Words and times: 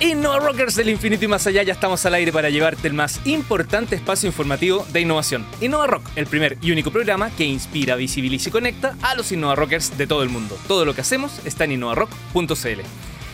Innova 0.00 0.38
Rockers 0.38 0.76
del 0.76 0.88
infinito 0.88 1.26
y 1.26 1.28
más 1.28 1.46
allá, 1.46 1.62
ya 1.62 1.74
estamos 1.74 2.06
al 2.06 2.14
aire 2.14 2.32
para 2.32 2.48
llevarte 2.48 2.88
el 2.88 2.94
más 2.94 3.20
importante 3.26 3.96
espacio 3.96 4.26
informativo 4.26 4.86
de 4.92 5.02
innovación. 5.02 5.44
Innova 5.60 5.86
Rock, 5.86 6.08
el 6.16 6.26
primer 6.26 6.56
y 6.62 6.72
único 6.72 6.90
programa 6.90 7.30
que 7.30 7.44
inspira, 7.44 7.96
visibiliza 7.96 8.48
y 8.48 8.52
conecta 8.52 8.96
a 9.02 9.14
los 9.14 9.30
Innova 9.30 9.56
Rockers 9.56 9.98
de 9.98 10.06
todo 10.06 10.22
el 10.22 10.30
mundo. 10.30 10.58
Todo 10.66 10.86
lo 10.86 10.94
que 10.94 11.02
hacemos 11.02 11.44
está 11.44 11.64
en 11.64 11.72
innovarock.cl. 11.72 12.80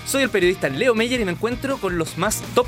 Soy 0.06 0.22
el 0.24 0.30
periodista 0.30 0.68
Leo 0.68 0.94
Meyer 0.96 1.20
y 1.20 1.24
me 1.24 1.32
encuentro 1.32 1.78
con 1.78 1.98
los 1.98 2.18
más 2.18 2.42
top 2.54 2.66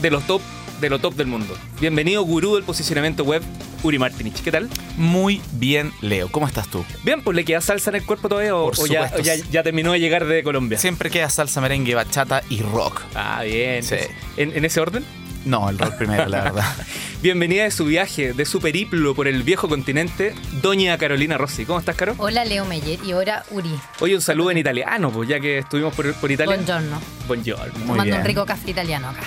de 0.00 0.10
los 0.10 0.26
top 0.26 0.40
de 0.80 0.90
lo 0.90 0.98
top 0.98 1.14
del 1.14 1.26
mundo. 1.26 1.54
Bienvenido, 1.80 2.22
gurú 2.22 2.54
del 2.54 2.64
posicionamiento 2.64 3.24
web, 3.24 3.42
Uri 3.84 3.98
Martinich. 3.98 4.42
¿Qué 4.42 4.50
tal? 4.50 4.68
Muy 4.96 5.40
bien, 5.52 5.92
Leo. 6.00 6.28
¿Cómo 6.30 6.46
estás 6.48 6.66
tú? 6.68 6.84
Bien, 7.04 7.22
pues 7.22 7.36
le 7.36 7.44
queda 7.44 7.60
salsa 7.60 7.90
en 7.90 7.96
el 7.96 8.04
cuerpo 8.04 8.28
todavía 8.28 8.56
o, 8.56 8.70
Por 8.70 8.80
o 8.80 8.86
ya, 8.86 9.08
supuesto. 9.08 9.18
o 9.18 9.22
ya- 9.36 9.44
ya 9.50 9.62
terminó 9.62 9.92
de 9.92 10.00
llegar 10.00 10.24
de 10.24 10.42
Colombia. 10.42 10.78
Siempre 10.78 11.10
queda 11.10 11.28
salsa, 11.30 11.60
merengue, 11.60 11.94
bachata 11.94 12.42
y 12.48 12.62
rock. 12.62 13.02
Ah, 13.14 13.42
bien. 13.44 13.82
Sí. 13.82 13.96
¿En, 14.36 14.56
en 14.56 14.64
ese 14.64 14.80
orden? 14.80 15.04
No, 15.44 15.68
el 15.68 15.78
rock 15.78 15.96
primero, 15.98 16.24
la 16.26 16.44
verdad. 16.44 16.64
Bienvenida 17.22 17.64
de 17.64 17.70
su 17.70 17.84
viaje, 17.84 18.32
de 18.32 18.44
su 18.46 18.60
periplo 18.60 19.14
por 19.14 19.28
el 19.28 19.42
viejo 19.42 19.68
continente, 19.68 20.34
doña 20.62 20.96
Carolina 20.96 21.36
Rossi. 21.36 21.66
¿Cómo 21.66 21.78
estás, 21.78 21.96
Caro? 21.96 22.14
Hola 22.16 22.46
Leo 22.46 22.64
Meyer 22.64 22.98
y 23.04 23.12
ahora 23.12 23.44
Uri. 23.50 23.74
Oye, 24.00 24.14
un 24.14 24.22
saludo 24.22 24.50
en 24.52 24.58
italiano, 24.58 25.10
pues 25.10 25.28
ya 25.28 25.40
que 25.40 25.58
estuvimos 25.58 25.94
por, 25.94 26.14
por 26.14 26.30
Italia. 26.32 26.54
Buongiorno. 26.56 26.98
Buongiorno. 27.26 27.72
Tomando 27.74 28.04
bien. 28.04 28.16
un 28.18 28.24
rico 28.24 28.46
café 28.46 28.70
italiano 28.70 29.10
acá. 29.10 29.20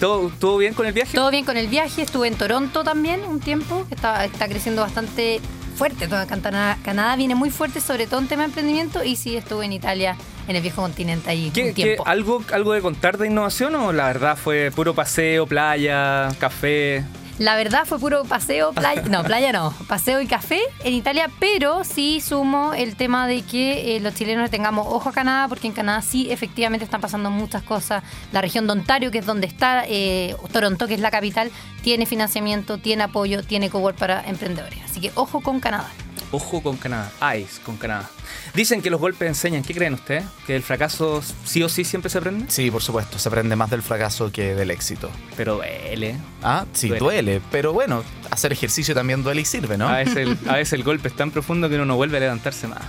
¿Todo, 0.00 0.30
¿Todo 0.38 0.58
bien 0.58 0.74
con 0.74 0.86
el 0.86 0.92
viaje? 0.92 1.14
Todo 1.16 1.30
bien 1.30 1.44
con 1.44 1.56
el 1.56 1.68
viaje, 1.68 2.02
estuve 2.02 2.28
en 2.28 2.34
Toronto 2.34 2.84
también 2.84 3.20
un 3.24 3.40
tiempo, 3.40 3.86
que 3.88 3.94
está, 3.94 4.24
está 4.24 4.48
creciendo 4.48 4.82
bastante 4.82 5.40
fuerte. 5.76 6.06
Toda 6.08 6.26
Canadá, 6.26 6.78
Canadá 6.84 7.16
viene 7.16 7.34
muy 7.34 7.50
fuerte, 7.50 7.80
sobre 7.80 8.06
todo 8.06 8.20
en 8.20 8.28
tema 8.28 8.42
de 8.42 8.46
emprendimiento, 8.48 9.02
y 9.04 9.16
sí 9.16 9.36
estuve 9.36 9.64
en 9.64 9.72
Italia, 9.72 10.16
en 10.48 10.56
el 10.56 10.62
viejo 10.62 10.82
continente 10.82 11.30
ahí 11.30 11.50
¿Qué- 11.52 11.62
un 11.62 11.68
qué- 11.68 11.72
tiempo. 11.74 12.04
algo, 12.06 12.44
¿Algo 12.52 12.72
de 12.72 12.80
contar 12.82 13.18
de 13.18 13.26
innovación 13.28 13.74
o 13.76 13.92
la 13.92 14.06
verdad 14.08 14.36
fue 14.36 14.70
puro 14.74 14.94
paseo, 14.94 15.46
playa, 15.46 16.28
café? 16.38 17.04
La 17.38 17.56
verdad 17.56 17.84
fue 17.84 17.98
puro 17.98 18.24
paseo, 18.24 18.72
playa, 18.72 19.02
no, 19.02 19.24
playa 19.24 19.52
no, 19.52 19.74
paseo 19.88 20.20
y 20.20 20.26
café 20.28 20.60
en 20.84 20.94
Italia, 20.94 21.28
pero 21.40 21.82
sí 21.82 22.20
sumo 22.20 22.74
el 22.74 22.94
tema 22.94 23.26
de 23.26 23.42
que 23.42 23.96
eh, 23.96 24.00
los 24.00 24.14
chilenos 24.14 24.44
le 24.44 24.48
tengamos 24.50 24.86
ojo 24.88 25.08
a 25.08 25.12
Canadá, 25.12 25.48
porque 25.48 25.66
en 25.66 25.72
Canadá 25.72 26.00
sí 26.00 26.30
efectivamente 26.30 26.84
están 26.84 27.00
pasando 27.00 27.30
muchas 27.32 27.64
cosas. 27.64 28.04
La 28.30 28.40
región 28.40 28.68
de 28.68 28.74
Ontario, 28.74 29.10
que 29.10 29.18
es 29.18 29.26
donde 29.26 29.48
está 29.48 29.82
eh, 29.88 30.36
Toronto, 30.52 30.86
que 30.86 30.94
es 30.94 31.00
la 31.00 31.10
capital, 31.10 31.50
tiene 31.82 32.06
financiamiento, 32.06 32.78
tiene 32.78 33.02
apoyo, 33.02 33.42
tiene 33.42 33.68
cowork 33.68 33.98
para 33.98 34.22
emprendedores. 34.28 34.78
Así 34.84 35.00
que 35.00 35.10
ojo 35.16 35.40
con 35.40 35.58
Canadá. 35.58 35.90
Ojo 36.34 36.60
con 36.64 36.76
Canadá, 36.76 37.12
eyes 37.32 37.60
con 37.64 37.76
Canadá. 37.76 38.10
Dicen 38.54 38.82
que 38.82 38.90
los 38.90 39.00
golpes 39.00 39.28
enseñan. 39.28 39.62
¿Qué 39.62 39.72
creen 39.72 39.94
ustedes? 39.94 40.24
¿Que 40.48 40.56
el 40.56 40.64
fracaso 40.64 41.22
sí 41.44 41.62
o 41.62 41.68
sí 41.68 41.84
siempre 41.84 42.10
se 42.10 42.18
aprende? 42.18 42.46
Sí, 42.48 42.72
por 42.72 42.82
supuesto, 42.82 43.20
se 43.20 43.28
aprende 43.28 43.54
más 43.54 43.70
del 43.70 43.82
fracaso 43.82 44.32
que 44.32 44.56
del 44.56 44.72
éxito. 44.72 45.10
Pero 45.36 45.54
duele. 45.54 46.16
Ah, 46.42 46.66
sí, 46.72 46.88
Duele. 46.88 47.00
duele. 47.00 47.40
Pero 47.52 47.72
bueno, 47.72 48.02
hacer 48.32 48.52
ejercicio 48.52 48.96
también 48.96 49.22
duele 49.22 49.42
y 49.42 49.44
sirve, 49.44 49.78
¿no? 49.78 49.88
A, 49.88 49.98
veces 49.98 50.16
el, 50.16 50.38
a 50.48 50.54
veces 50.56 50.72
el 50.72 50.82
golpe 50.82 51.06
es 51.06 51.14
tan 51.14 51.30
profundo 51.30 51.68
que 51.68 51.76
uno 51.76 51.84
no 51.84 51.94
vuelve 51.94 52.16
a 52.16 52.20
levantarse 52.20 52.66
más. 52.66 52.82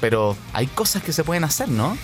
Pero 0.00 0.36
hay 0.52 0.68
cosas 0.68 1.02
que 1.02 1.12
se 1.12 1.24
pueden 1.24 1.42
hacer, 1.42 1.68
¿no? 1.68 1.98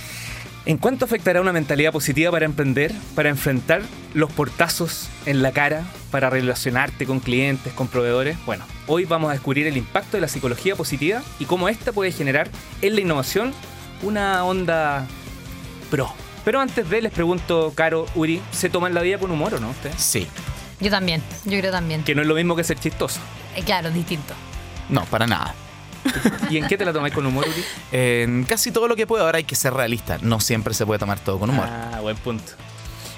¿En 0.70 0.78
cuánto 0.78 1.04
afectará 1.04 1.40
una 1.40 1.52
mentalidad 1.52 1.90
positiva 1.90 2.30
para 2.30 2.44
emprender, 2.44 2.94
para 3.16 3.28
enfrentar 3.28 3.82
los 4.14 4.30
portazos 4.30 5.08
en 5.26 5.42
la 5.42 5.50
cara, 5.50 5.82
para 6.12 6.30
relacionarte 6.30 7.06
con 7.06 7.18
clientes, 7.18 7.72
con 7.72 7.88
proveedores? 7.88 8.36
Bueno, 8.46 8.64
hoy 8.86 9.04
vamos 9.04 9.30
a 9.30 9.32
descubrir 9.32 9.66
el 9.66 9.76
impacto 9.76 10.16
de 10.16 10.20
la 10.20 10.28
psicología 10.28 10.76
positiva 10.76 11.22
y 11.40 11.46
cómo 11.46 11.68
esta 11.68 11.90
puede 11.90 12.12
generar 12.12 12.48
en 12.82 12.94
la 12.94 13.00
innovación 13.00 13.52
una 14.02 14.44
onda 14.44 15.08
pro. 15.90 16.14
Pero 16.44 16.60
antes 16.60 16.88
de, 16.88 17.02
les 17.02 17.12
pregunto, 17.12 17.72
Caro, 17.74 18.06
Uri, 18.14 18.40
¿se 18.52 18.70
toman 18.70 18.94
la 18.94 19.02
vida 19.02 19.18
con 19.18 19.32
humor 19.32 19.54
o 19.54 19.58
no 19.58 19.70
ustedes? 19.70 20.00
Sí. 20.00 20.28
Yo 20.78 20.88
también, 20.88 21.20
yo 21.46 21.58
creo 21.58 21.72
también. 21.72 22.04
Que 22.04 22.14
no 22.14 22.22
es 22.22 22.28
lo 22.28 22.36
mismo 22.36 22.54
que 22.54 22.62
ser 22.62 22.78
chistoso. 22.78 23.18
Eh, 23.56 23.64
claro, 23.64 23.90
distinto. 23.90 24.34
No, 24.88 25.04
para 25.06 25.26
nada. 25.26 25.52
¿Y 26.50 26.56
en 26.56 26.66
qué 26.66 26.76
te 26.76 26.84
la 26.84 26.92
tomáis 26.92 27.14
con 27.14 27.24
humor, 27.26 27.46
Uri? 27.48 27.64
En 27.92 28.44
casi 28.44 28.70
todo 28.70 28.88
lo 28.88 28.96
que 28.96 29.06
puedo 29.06 29.24
ahora 29.24 29.38
hay 29.38 29.44
que 29.44 29.54
ser 29.54 29.72
realista. 29.72 30.18
No 30.22 30.40
siempre 30.40 30.74
se 30.74 30.86
puede 30.86 30.98
tomar 30.98 31.18
todo 31.20 31.38
con 31.38 31.50
humor. 31.50 31.66
Ah, 31.68 32.00
buen 32.00 32.16
punto. 32.16 32.52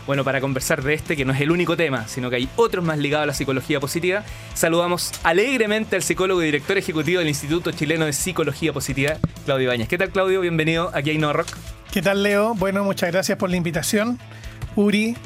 Bueno, 0.07 0.25
para 0.25 0.41
conversar 0.41 0.83
de 0.83 0.95
este, 0.95 1.17
que 1.17 1.25
no 1.25 1.33
es 1.33 1.41
el 1.41 1.53
único 1.53 1.77
tema, 1.77 2.09
sino 2.09 2.29
que 2.29 2.37
hay 2.37 2.49
otros 2.57 2.85
más 2.85 2.99
ligados 2.99 3.23
a 3.23 3.27
la 3.27 3.35
psicología 3.35 3.79
positiva, 3.79 4.25
saludamos 4.53 5.13
alegremente 5.23 5.95
al 5.95 6.03
psicólogo 6.03 6.43
y 6.43 6.47
director 6.47 6.77
ejecutivo 6.77 7.21
del 7.21 7.29
Instituto 7.29 7.71
Chileno 7.71 8.05
de 8.05 8.13
Psicología 8.13 8.73
Positiva, 8.73 9.19
Claudio 9.45 9.67
Ibáñez. 9.67 9.89
¿Qué 9.89 9.99
tal, 9.99 10.11
Claudio? 10.11 10.41
Bienvenido 10.41 10.91
aquí 10.93 11.11
a 11.11 11.13
Innova 11.13 11.35
Rock. 11.35 11.49
¿Qué 11.93 12.03
tal, 12.03 12.25
Leo? 12.25 12.55
Bueno, 12.55 12.83
muchas 12.83 13.13
gracias 13.13 13.39
por 13.39 13.51
la 13.51 13.57
invitación. 13.57 14.19
Uri, 14.75 15.17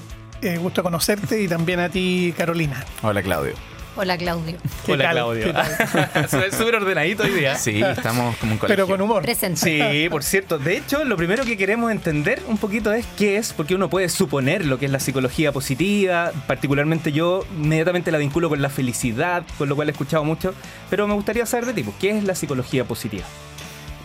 eh, 0.42 0.58
gusto 0.58 0.82
conocerte 0.82 1.40
y 1.40 1.48
también 1.48 1.80
a 1.80 1.88
ti, 1.88 2.34
Carolina. 2.36 2.84
Hola, 3.02 3.22
Claudio. 3.22 3.54
Hola 3.96 4.18
Claudio. 4.18 4.58
¿Qué 4.86 4.92
Hola, 4.92 5.04
tal? 5.04 5.14
Claudio. 5.14 5.46
Súper 6.52 6.76
ordenadito 6.76 7.22
hoy 7.22 7.30
día. 7.30 7.56
Sí, 7.56 7.82
estamos 7.82 8.36
como 8.36 8.52
un 8.52 8.58
colegio. 8.58 8.76
Pero 8.76 8.86
con 8.86 9.00
humor. 9.00 9.22
Presente. 9.22 9.58
Sí, 9.60 10.08
por 10.10 10.22
cierto. 10.22 10.58
De 10.58 10.76
hecho, 10.76 11.04
lo 11.04 11.16
primero 11.16 11.44
que 11.44 11.56
queremos 11.56 11.90
entender 11.90 12.42
un 12.46 12.58
poquito 12.58 12.92
es 12.92 13.06
qué 13.16 13.38
es, 13.38 13.52
porque 13.52 13.74
uno 13.74 13.88
puede 13.88 14.08
suponer 14.08 14.66
lo 14.66 14.78
que 14.78 14.86
es 14.86 14.92
la 14.92 15.00
psicología 15.00 15.50
positiva. 15.52 16.32
Particularmente 16.46 17.10
yo 17.12 17.44
inmediatamente 17.56 18.10
la 18.10 18.18
vinculo 18.18 18.48
con 18.50 18.60
la 18.60 18.68
felicidad, 18.68 19.44
con 19.56 19.68
lo 19.68 19.76
cual 19.76 19.88
he 19.88 19.92
escuchado 19.92 20.24
mucho. 20.24 20.54
Pero 20.90 21.08
me 21.08 21.14
gustaría 21.14 21.46
saber 21.46 21.66
de 21.66 21.72
ti, 21.72 21.82
pues, 21.82 21.96
¿qué 21.98 22.10
es 22.10 22.24
la 22.24 22.34
psicología 22.34 22.84
positiva? 22.84 23.24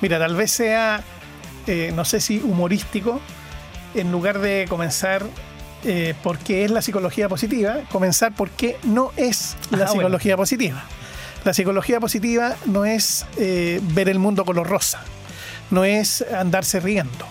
Mira, 0.02 0.18
tal 0.20 0.36
vez 0.36 0.52
sea, 0.52 1.04
eh, 1.68 1.92
no 1.94 2.06
sé 2.06 2.22
si 2.22 2.40
humorístico, 2.40 3.20
en 3.94 4.12
lugar 4.12 4.40
de 4.40 4.66
comenzar 4.70 5.24
eh, 5.84 6.14
por 6.24 6.38
qué 6.40 6.66
es 6.66 6.72
la 6.72 6.82
psicología 6.82 7.28
positiva, 7.30 7.78
comenzar 7.92 8.34
por 8.36 8.50
qué 8.52 8.78
no 8.84 9.12
es 9.18 9.56
la 9.72 9.78
Ah, 9.78 9.80
bueno. 9.88 9.92
psicología 9.94 10.38
positiva. 10.38 10.84
La 11.44 11.54
psicología 11.54 12.00
positiva 12.00 12.56
no 12.66 12.86
es 12.86 13.26
eh, 13.38 13.80
ver 13.94 14.10
el 14.10 14.20
mundo 14.20 14.46
color 14.46 14.68
rosa, 14.70 15.02
no 15.72 15.84
es 15.86 16.24
andarse 16.38 16.80
riendo. 16.80 17.26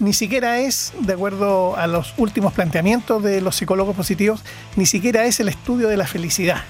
Ni 0.00 0.14
siquiera 0.14 0.58
es, 0.60 0.94
de 1.00 1.12
acuerdo 1.12 1.76
a 1.76 1.86
los 1.86 2.14
últimos 2.16 2.54
planteamientos 2.54 3.22
de 3.22 3.42
los 3.42 3.56
psicólogos 3.56 3.94
positivos, 3.94 4.42
ni 4.76 4.86
siquiera 4.86 5.26
es 5.26 5.40
el 5.40 5.48
estudio 5.50 5.88
de 5.88 5.98
la 5.98 6.06
felicidad. 6.06 6.62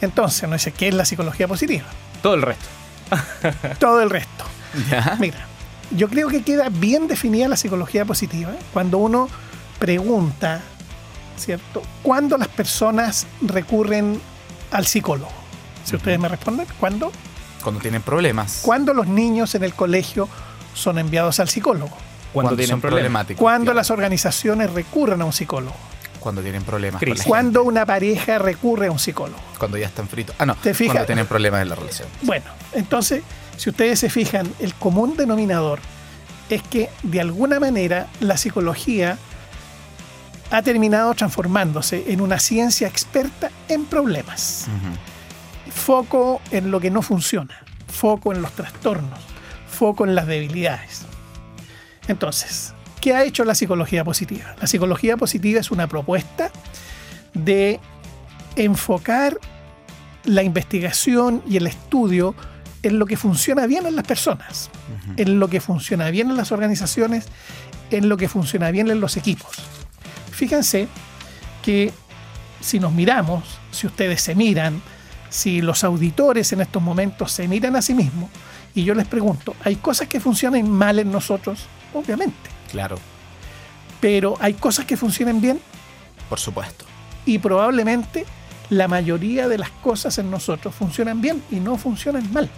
Entonces, 0.00 0.48
no 0.48 0.58
sé 0.58 0.72
qué 0.72 0.88
es 0.88 0.94
la 0.94 1.04
psicología 1.04 1.46
positiva. 1.46 1.84
Todo 2.22 2.34
el 2.34 2.42
resto. 2.42 2.64
Todo 3.78 4.02
el 4.02 4.10
resto. 4.10 4.44
¿Ya? 4.90 5.16
Mira, 5.20 5.46
yo 5.92 6.08
creo 6.08 6.28
que 6.28 6.42
queda 6.42 6.68
bien 6.70 7.06
definida 7.06 7.46
la 7.46 7.56
psicología 7.56 8.04
positiva 8.04 8.50
cuando 8.72 8.98
uno 8.98 9.28
pregunta, 9.84 10.62
¿cierto? 11.36 11.82
¿Cuándo 12.02 12.38
las 12.38 12.48
personas 12.48 13.26
recurren 13.42 14.18
al 14.70 14.86
psicólogo? 14.86 15.30
Si 15.84 15.94
ustedes 15.94 16.18
me 16.18 16.26
responden, 16.26 16.66
¿cuándo? 16.80 17.12
Cuando 17.62 17.82
tienen 17.82 18.00
problemas. 18.00 18.60
¿Cuándo 18.62 18.94
los 18.94 19.06
niños 19.06 19.54
en 19.54 19.62
el 19.62 19.74
colegio 19.74 20.26
son 20.72 20.98
enviados 20.98 21.38
al 21.38 21.50
psicólogo? 21.50 21.94
Cuando, 22.32 22.56
tienen 22.56 22.80
problemas. 22.80 23.02
problemáticos. 23.02 23.40
¿Cuándo 23.42 23.64
claro. 23.66 23.76
las 23.76 23.90
organizaciones 23.90 24.72
recurren 24.72 25.20
a 25.20 25.26
un 25.26 25.34
psicólogo? 25.34 25.76
Cuando 26.18 26.40
tienen 26.40 26.62
problemas. 26.62 26.98
con 26.98 27.06
la 27.06 27.12
Crisis. 27.12 27.24
gente. 27.24 27.28
¿Cuándo 27.28 27.62
una 27.64 27.84
pareja 27.84 28.38
recurre 28.38 28.86
a 28.86 28.90
un 28.90 28.98
psicólogo? 28.98 29.38
Cuando 29.58 29.76
ya 29.76 29.88
están 29.88 30.08
fritos. 30.08 30.34
Ah, 30.38 30.46
no. 30.46 30.54
¿Te 30.54 30.72
fijas? 30.72 30.94
Cuando 30.94 31.06
tienen 31.08 31.26
problemas 31.26 31.60
en 31.60 31.68
la 31.68 31.74
relación. 31.74 32.08
Bueno, 32.22 32.46
entonces, 32.72 33.22
si 33.58 33.68
ustedes 33.68 33.98
se 33.98 34.08
fijan, 34.08 34.50
el 34.60 34.72
común 34.72 35.14
denominador 35.18 35.78
es 36.48 36.62
que 36.62 36.88
de 37.02 37.20
alguna 37.20 37.60
manera 37.60 38.06
la 38.20 38.38
psicología 38.38 39.18
ha 40.54 40.62
terminado 40.62 41.12
transformándose 41.14 42.04
en 42.12 42.20
una 42.20 42.38
ciencia 42.38 42.86
experta 42.86 43.50
en 43.68 43.86
problemas. 43.86 44.66
Foco 45.70 46.40
en 46.52 46.70
lo 46.70 46.80
que 46.80 46.90
no 46.90 47.02
funciona, 47.02 47.60
foco 47.88 48.32
en 48.32 48.40
los 48.40 48.52
trastornos, 48.52 49.18
foco 49.68 50.04
en 50.04 50.14
las 50.14 50.28
debilidades. 50.28 51.06
Entonces, 52.06 52.72
¿qué 53.00 53.14
ha 53.14 53.24
hecho 53.24 53.44
la 53.44 53.56
psicología 53.56 54.04
positiva? 54.04 54.54
La 54.60 54.68
psicología 54.68 55.16
positiva 55.16 55.58
es 55.58 55.72
una 55.72 55.88
propuesta 55.88 56.52
de 57.32 57.80
enfocar 58.54 59.38
la 60.24 60.44
investigación 60.44 61.42
y 61.48 61.56
el 61.56 61.66
estudio 61.66 62.36
en 62.84 63.00
lo 63.00 63.06
que 63.06 63.16
funciona 63.16 63.66
bien 63.66 63.86
en 63.86 63.96
las 63.96 64.06
personas, 64.06 64.70
en 65.16 65.40
lo 65.40 65.48
que 65.48 65.60
funciona 65.60 66.10
bien 66.10 66.30
en 66.30 66.36
las 66.36 66.52
organizaciones, 66.52 67.26
en 67.90 68.08
lo 68.08 68.16
que 68.16 68.28
funciona 68.28 68.70
bien 68.70 68.88
en 68.88 69.00
los 69.00 69.16
equipos. 69.16 69.83
Fíjense 70.34 70.88
que 71.62 71.92
si 72.60 72.80
nos 72.80 72.92
miramos, 72.92 73.44
si 73.70 73.86
ustedes 73.86 74.20
se 74.20 74.34
miran, 74.34 74.82
si 75.30 75.60
los 75.60 75.84
auditores 75.84 76.52
en 76.52 76.60
estos 76.60 76.82
momentos 76.82 77.32
se 77.32 77.46
miran 77.48 77.76
a 77.76 77.82
sí 77.82 77.94
mismos, 77.94 78.30
y 78.74 78.84
yo 78.84 78.94
les 78.94 79.06
pregunto, 79.06 79.54
¿hay 79.64 79.76
cosas 79.76 80.08
que 80.08 80.18
funcionan 80.20 80.68
mal 80.68 80.98
en 80.98 81.10
nosotros? 81.12 81.66
Obviamente. 81.92 82.50
Claro, 82.70 82.98
Pero 84.00 84.36
hay 84.40 84.54
cosas 84.54 84.84
que 84.84 84.96
funcionan 84.96 85.40
bien 85.40 85.60
por 86.28 86.40
supuesto. 86.40 86.84
y 87.24 87.38
probablemente 87.38 88.24
la 88.70 88.88
mayoría 88.88 89.46
de 89.46 89.58
las 89.58 89.70
cosas 89.70 90.18
en 90.18 90.30
nosotros 90.30 90.74
funcionan 90.74 91.20
bien 91.20 91.42
y 91.50 91.56
no 91.56 91.76
funcionan 91.76 92.32
mal. 92.32 92.50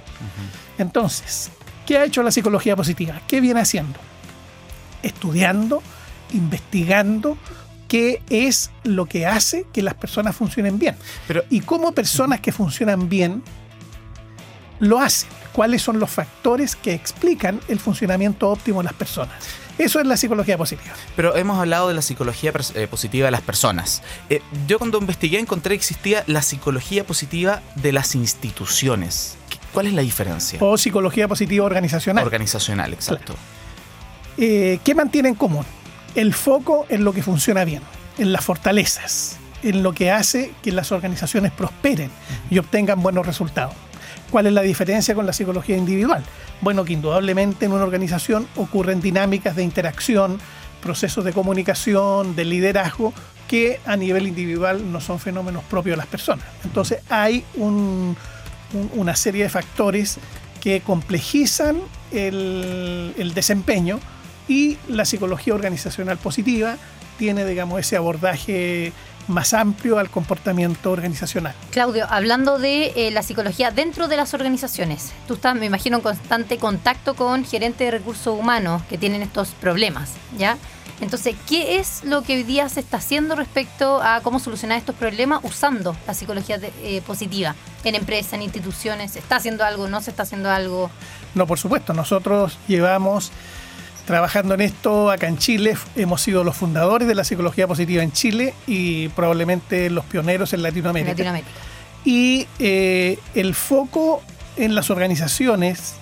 Entonces, 0.79 1.51
¿qué 1.85 1.99
ha 1.99 2.05
hecho 2.05 2.23
la 2.23 2.31
psicología 2.31 2.75
positiva? 2.77 3.21
¿Qué 3.29 3.41
viene 3.41 3.61
haciendo? 3.61 3.99
estudiando, 5.03 5.83
investigando 6.33 7.37
qué 7.89 8.23
es 8.31 8.71
lo 8.85 9.07
que 9.07 9.27
hace 9.27 9.67
que 9.73 9.83
las 9.83 9.95
personas 9.95 10.35
funcionen 10.37 10.79
bien. 10.79 10.97
Pero- 11.29 11.45
y 11.51 11.61
cómo 11.61 11.93
personas 11.93 12.41
que 12.41 12.53
funcionan 12.53 13.09
bien 13.09 13.43
lo 14.79 15.01
hacen. 15.01 15.29
¿Cuáles 15.53 15.81
son 15.83 15.99
los 15.99 16.11
factores 16.11 16.77
que 16.77 16.93
explican 16.93 17.61
el 17.69 17.79
funcionamiento 17.81 18.51
óptimo 18.51 18.81
de 18.81 18.85
las 18.85 18.93
personas? 18.93 19.33
Eso 19.79 20.01
es 20.01 20.07
la 20.07 20.17
psicología 20.17 20.57
positiva. 20.59 20.95
Pero 21.17 21.37
hemos 21.37 21.59
hablado 21.59 21.89
de 21.89 21.95
la 21.95 22.03
psicología 22.03 22.53
eh, 22.75 22.87
positiva 22.87 23.27
de 23.27 23.31
las 23.31 23.41
personas. 23.43 24.03
Eh, 24.31 24.41
yo 24.67 24.79
cuando 24.79 24.99
investigué 24.99 25.39
encontré 25.39 25.71
que 25.75 25.77
existía 25.81 26.25
la 26.27 26.43
psicología 26.43 27.05
positiva 27.07 27.63
de 27.75 27.93
las 27.93 28.15
instituciones. 28.15 29.37
¿Qué- 29.51 29.59
¿Cuál 29.73 29.87
es 29.87 29.93
la 29.95 30.03
diferencia? 30.03 30.59
O 30.63 30.77
psicología 30.79 31.29
positiva 31.29 31.65
organizacional. 31.67 32.25
Organizacional, 32.25 32.93
exacto. 32.95 33.35
Eh, 34.39 34.79
¿Qué 34.85 34.95
mantiene 34.95 35.31
en 35.31 35.35
común? 35.35 35.65
El 36.17 36.35
foco 36.35 36.87
en 36.89 37.05
lo 37.05 37.13
que 37.13 37.23
funciona 37.23 37.65
bien, 37.65 37.83
en 38.19 38.33
las 38.33 38.45
fortalezas, 38.45 39.37
en 39.63 39.83
lo 39.83 39.93
que 39.93 40.11
hace 40.11 40.53
que 40.63 40.73
las 40.73 40.91
organizaciones 40.91 41.53
prosperen 41.53 42.11
y 42.51 42.59
obtengan 42.59 43.03
buenos 43.03 43.27
resultados. 43.27 43.75
¿Cuál 44.31 44.47
es 44.47 44.53
la 44.55 44.63
diferencia 44.63 45.15
con 45.15 45.27
la 45.27 45.33
psicología 45.33 45.77
individual? 45.77 46.25
Bueno, 46.61 46.85
que 46.85 46.95
indudablemente 46.95 47.67
en 47.67 47.73
una 47.73 47.85
organización 47.85 48.49
ocurren 48.57 49.01
dinámicas 49.01 49.55
de 49.55 49.63
interacción, 49.63 50.41
procesos 50.83 51.25
de 51.25 51.33
comunicación, 51.33 52.35
de 52.35 52.45
liderazgo, 52.45 53.13
que 53.47 53.79
a 53.87 53.97
nivel 53.97 54.27
individual 54.27 54.91
no 54.91 55.01
son 55.01 55.21
fenómenos 55.21 55.63
propios 55.65 55.93
de 55.93 55.99
las 55.99 56.07
personas. 56.07 56.45
Entonces 56.65 56.99
hay 57.09 57.45
un- 57.57 58.17
un- 58.73 58.91
una 58.95 59.15
serie 59.15 59.45
de 59.45 59.51
factores 59.51 60.19
que 60.61 60.81
complejizan 60.81 61.77
el 62.11 63.33
desempeño 63.35 64.01
y 64.49 64.79
la 64.89 65.05
psicología 65.05 65.55
organizacional 65.55 66.19
positiva 66.19 66.77
tiene, 67.19 67.45
digamos, 67.45 67.81
ese 67.81 67.97
abordaje 67.97 68.93
más 69.29 69.55
amplio 69.55 69.99
al 69.99 70.09
comportamiento 70.09 70.93
organizacional. 70.93 71.53
Claudio, 71.73 72.07
hablando 72.09 72.59
de 72.59 72.93
eh, 72.95 73.11
la 73.11 73.23
psicología 73.23 73.73
dentro 73.73 74.07
de 74.07 74.17
las 74.17 74.35
organizaciones, 74.35 75.13
tú 75.27 75.35
estás, 75.35 75.57
me 75.57 75.67
imagino, 75.67 75.97
en 75.97 76.03
constante 76.03 76.59
contacto 76.59 77.15
con 77.15 77.45
gerentes 77.45 77.87
de 77.87 77.91
recursos 77.91 78.39
humanos 78.39 78.83
que 78.89 78.99
tienen 78.99 79.23
estos 79.23 79.49
problemas, 79.49 80.11
¿ya? 80.39 80.57
Entonces, 81.01 81.35
¿qué 81.49 81.77
es 81.79 82.05
lo 82.05 82.23
que 82.23 82.37
hoy 82.37 82.43
día 82.45 82.69
se 82.71 82.81
está 82.81 82.99
haciendo 82.99 83.35
respecto 83.35 84.01
a 84.01 84.21
cómo 84.23 84.39
solucionar 84.39 84.79
estos 84.79 84.95
problemas 84.95 85.41
usando 85.43 85.95
la 86.07 86.15
psicología 86.15 86.57
de- 86.59 86.73
eh, 86.83 87.03
positiva 87.07 87.55
en 87.85 87.97
empresas, 87.97 88.33
en 88.35 88.43
instituciones? 88.43 89.11
¿Se 89.13 89.19
está 89.19 89.37
haciendo 89.37 89.63
algo? 89.65 89.89
¿No 89.89 90.01
se 90.01 90.11
está 90.11 90.23
haciendo 90.23 90.51
algo? 90.51 90.89
No, 91.35 91.47
por 91.47 91.59
supuesto, 91.59 91.93
nosotros 91.93 92.59
llevamos 92.69 93.31
trabajando 94.07 94.55
en 94.55 94.63
esto 94.63 95.11
acá 95.11 95.27
en 95.27 95.37
Chile, 95.37 95.77
hemos 95.97 96.23
sido 96.23 96.45
los 96.45 96.57
fundadores 96.57 97.09
de 97.09 97.15
la 97.15 97.25
psicología 97.25 97.67
positiva 97.67 98.03
en 98.03 98.13
Chile 98.13 98.55
y 98.67 99.09
probablemente 99.09 99.91
los 99.91 100.05
pioneros 100.05 100.53
en. 100.53 100.63
Latinoamérica. 100.63 101.43
Y 102.05 102.47
eh, 102.61 103.19
el 103.35 103.55
foco 103.55 104.23
en 104.57 104.75
las 104.75 104.91
organizaciones 104.91 105.97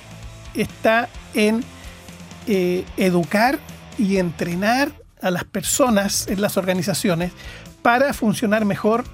está 0.55 1.09
en 1.33 1.65
eh, 2.47 2.85
educar 2.99 3.59
y 3.99 4.19
entrenar 4.19 4.93
a 5.23 5.31
las 5.31 5.45
personas 5.45 6.29
en 6.29 6.43
las 6.43 6.59
organizaciones 6.59 7.33
para 7.81 8.13
funcionar 8.13 8.67
mejor, 8.67 9.05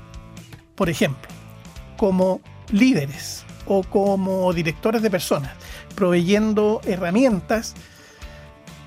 por 0.75 0.91
ejemplo, 0.91 1.31
como 1.97 2.41
líderes 2.73 3.45
o 3.67 3.85
como 3.85 4.53
directores 4.53 5.01
de 5.01 5.11
personas, 5.11 5.53
proveyendo 5.95 6.81
herramientas 6.85 7.75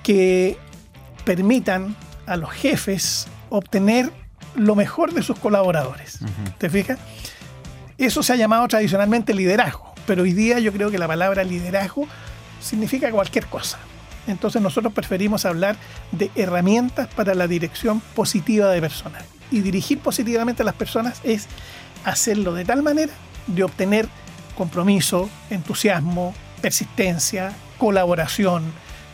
que 0.03 0.57
permitan 1.25 1.95
a 2.25 2.37
los 2.37 2.51
jefes 2.51 3.27
obtener 3.49 4.11
lo 4.55 4.75
mejor 4.75 5.13
de 5.13 5.23
sus 5.23 5.39
colaboradores. 5.39 6.19
¿Te 6.57 6.69
fijas? 6.69 6.99
Eso 7.97 8.23
se 8.23 8.33
ha 8.33 8.35
llamado 8.35 8.67
tradicionalmente 8.67 9.33
liderazgo, 9.33 9.93
pero 10.05 10.23
hoy 10.23 10.33
día 10.33 10.59
yo 10.59 10.71
creo 10.71 10.91
que 10.91 10.97
la 10.97 11.07
palabra 11.07 11.43
liderazgo 11.43 12.07
significa 12.61 13.11
cualquier 13.11 13.45
cosa. 13.47 13.79
Entonces 14.27 14.61
nosotros 14.61 14.93
preferimos 14.93 15.45
hablar 15.45 15.75
de 16.11 16.31
herramientas 16.35 17.07
para 17.13 17.35
la 17.35 17.47
dirección 17.47 17.99
positiva 18.15 18.69
de 18.69 18.81
personas. 18.81 19.23
Y 19.51 19.61
dirigir 19.61 19.99
positivamente 19.99 20.63
a 20.63 20.65
las 20.65 20.75
personas 20.75 21.19
es 21.23 21.47
hacerlo 22.05 22.53
de 22.53 22.65
tal 22.65 22.83
manera 22.83 23.13
de 23.47 23.63
obtener 23.63 24.07
compromiso, 24.57 25.29
entusiasmo, 25.49 26.33
persistencia, 26.61 27.53
colaboración 27.77 28.63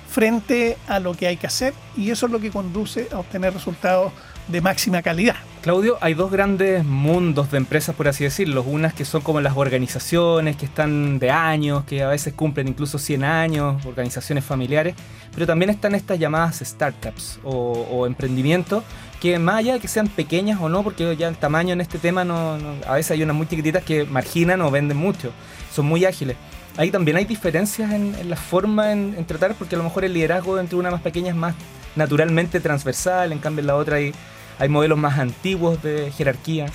frente 0.10 0.78
a 0.88 1.00
lo 1.00 1.14
que 1.14 1.28
hay 1.28 1.38
que 1.38 1.48
hacer 1.48 1.74
y 1.96 2.10
eso 2.12 2.26
es 2.26 2.32
lo 2.32 2.40
que 2.40 2.50
conduce 2.52 3.08
a 3.12 3.20
obtener 3.20 3.54
resultados 3.54 4.12
de 4.48 4.62
máxima 4.62 5.02
calidad. 5.04 5.36
Claudio, 5.62 5.98
hay 6.02 6.14
dos 6.16 6.32
grandes 6.32 6.84
mundos 6.86 7.52
de 7.52 7.58
empresas, 7.58 7.94
por 7.94 8.08
así 8.08 8.24
decirlo. 8.24 8.64
Unas 8.64 8.94
que 8.94 9.06
son 9.06 9.22
como 9.22 9.42
las 9.42 9.56
organizaciones, 9.56 10.56
que 10.56 10.66
están 10.66 11.20
de 11.20 11.30
años, 11.30 11.84
que 11.84 12.02
a 12.02 12.08
veces 12.08 12.34
cumplen 12.34 12.68
incluso 12.70 12.98
100 12.98 13.24
años, 13.26 13.86
organizaciones 13.86 14.44
familiares. 14.46 14.96
Pero 15.34 15.46
también 15.46 15.70
están 15.70 15.94
estas 15.94 16.18
llamadas 16.18 16.62
startups 16.66 17.40
o, 17.44 17.52
o 17.92 18.08
emprendimientos, 18.08 18.84
que 19.22 19.38
más 19.38 19.58
allá 19.58 19.74
de 19.74 19.80
que 19.82 19.88
sean 19.88 20.08
pequeñas 20.08 20.60
o 20.62 20.70
no, 20.70 20.82
porque 20.82 21.16
ya 21.16 21.28
el 21.28 21.36
tamaño 21.36 21.74
en 21.74 21.82
este 21.82 22.00
tema, 22.00 22.24
no, 22.24 22.58
no- 22.58 22.74
a 22.88 22.96
veces 22.96 23.12
hay 23.12 23.22
unas 23.22 23.36
muy 23.36 23.46
chiquititas 23.48 23.84
que 23.84 24.06
marginan 24.06 24.62
o 24.62 24.72
venden 24.72 24.98
mucho. 24.98 25.32
Son 25.72 25.86
muy 25.86 26.06
ágiles. 26.06 26.38
Ahí 26.80 26.92
también 26.92 27.18
hay 27.18 27.26
diferencias 27.26 27.92
en, 27.92 28.16
en 28.16 28.30
la 28.30 28.36
forma 28.38 28.92
en, 28.92 29.14
en 29.18 29.26
tratar, 29.26 29.54
porque 29.54 29.76
a 29.76 29.78
lo 29.78 29.84
mejor 29.84 30.06
el 30.06 30.14
liderazgo 30.14 30.58
entre 30.60 30.78
una 30.78 30.90
más 30.90 31.02
pequeña 31.02 31.30
es 31.30 31.36
más 31.36 31.54
naturalmente 31.96 32.60
transversal, 32.60 33.32
en 33.32 33.40
cambio 33.40 33.62
en 33.62 33.68
la 33.68 33.76
otra 33.76 33.98
hay 33.98 34.14
hay 34.60 34.70
modelos 34.70 34.98
más 34.98 35.18
antiguos 35.18 35.82
de 35.82 36.12
jerarquía. 36.12 36.68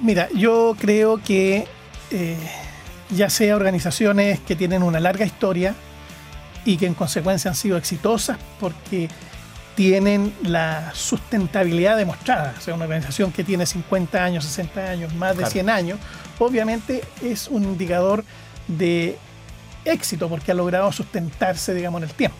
Mira, 0.00 0.28
yo 0.34 0.74
creo 0.78 1.18
que 1.22 1.66
eh, 2.10 2.36
ya 3.10 3.30
sea 3.30 3.54
organizaciones 3.54 4.40
que 4.40 4.56
tienen 4.56 4.82
una 4.82 4.98
larga 4.98 5.24
historia 5.24 5.74
y 6.64 6.76
que 6.78 6.86
en 6.86 6.94
consecuencia 6.94 7.50
han 7.50 7.54
sido 7.54 7.76
exitosas 7.76 8.38
porque 8.58 9.08
tienen 9.74 10.32
la 10.42 10.90
sustentabilidad 10.94 11.98
demostrada, 11.98 12.54
o 12.56 12.60
sea, 12.62 12.74
una 12.74 12.84
organización 12.84 13.30
que 13.30 13.44
tiene 13.44 13.66
50 13.66 14.24
años, 14.24 14.44
60 14.44 14.80
años, 14.90 15.14
más 15.14 15.32
de 15.32 15.38
Claro. 15.38 15.52
100 15.52 15.70
años, 15.70 15.98
obviamente 16.38 17.02
es 17.22 17.48
un 17.48 17.64
indicador 17.64 18.24
de 18.68 19.16
éxito 19.84 20.28
porque 20.28 20.50
ha 20.52 20.54
logrado 20.54 20.90
sustentarse, 20.92 21.72
digamos, 21.74 22.02
en 22.02 22.08
el 22.08 22.14
tiempo. 22.14 22.36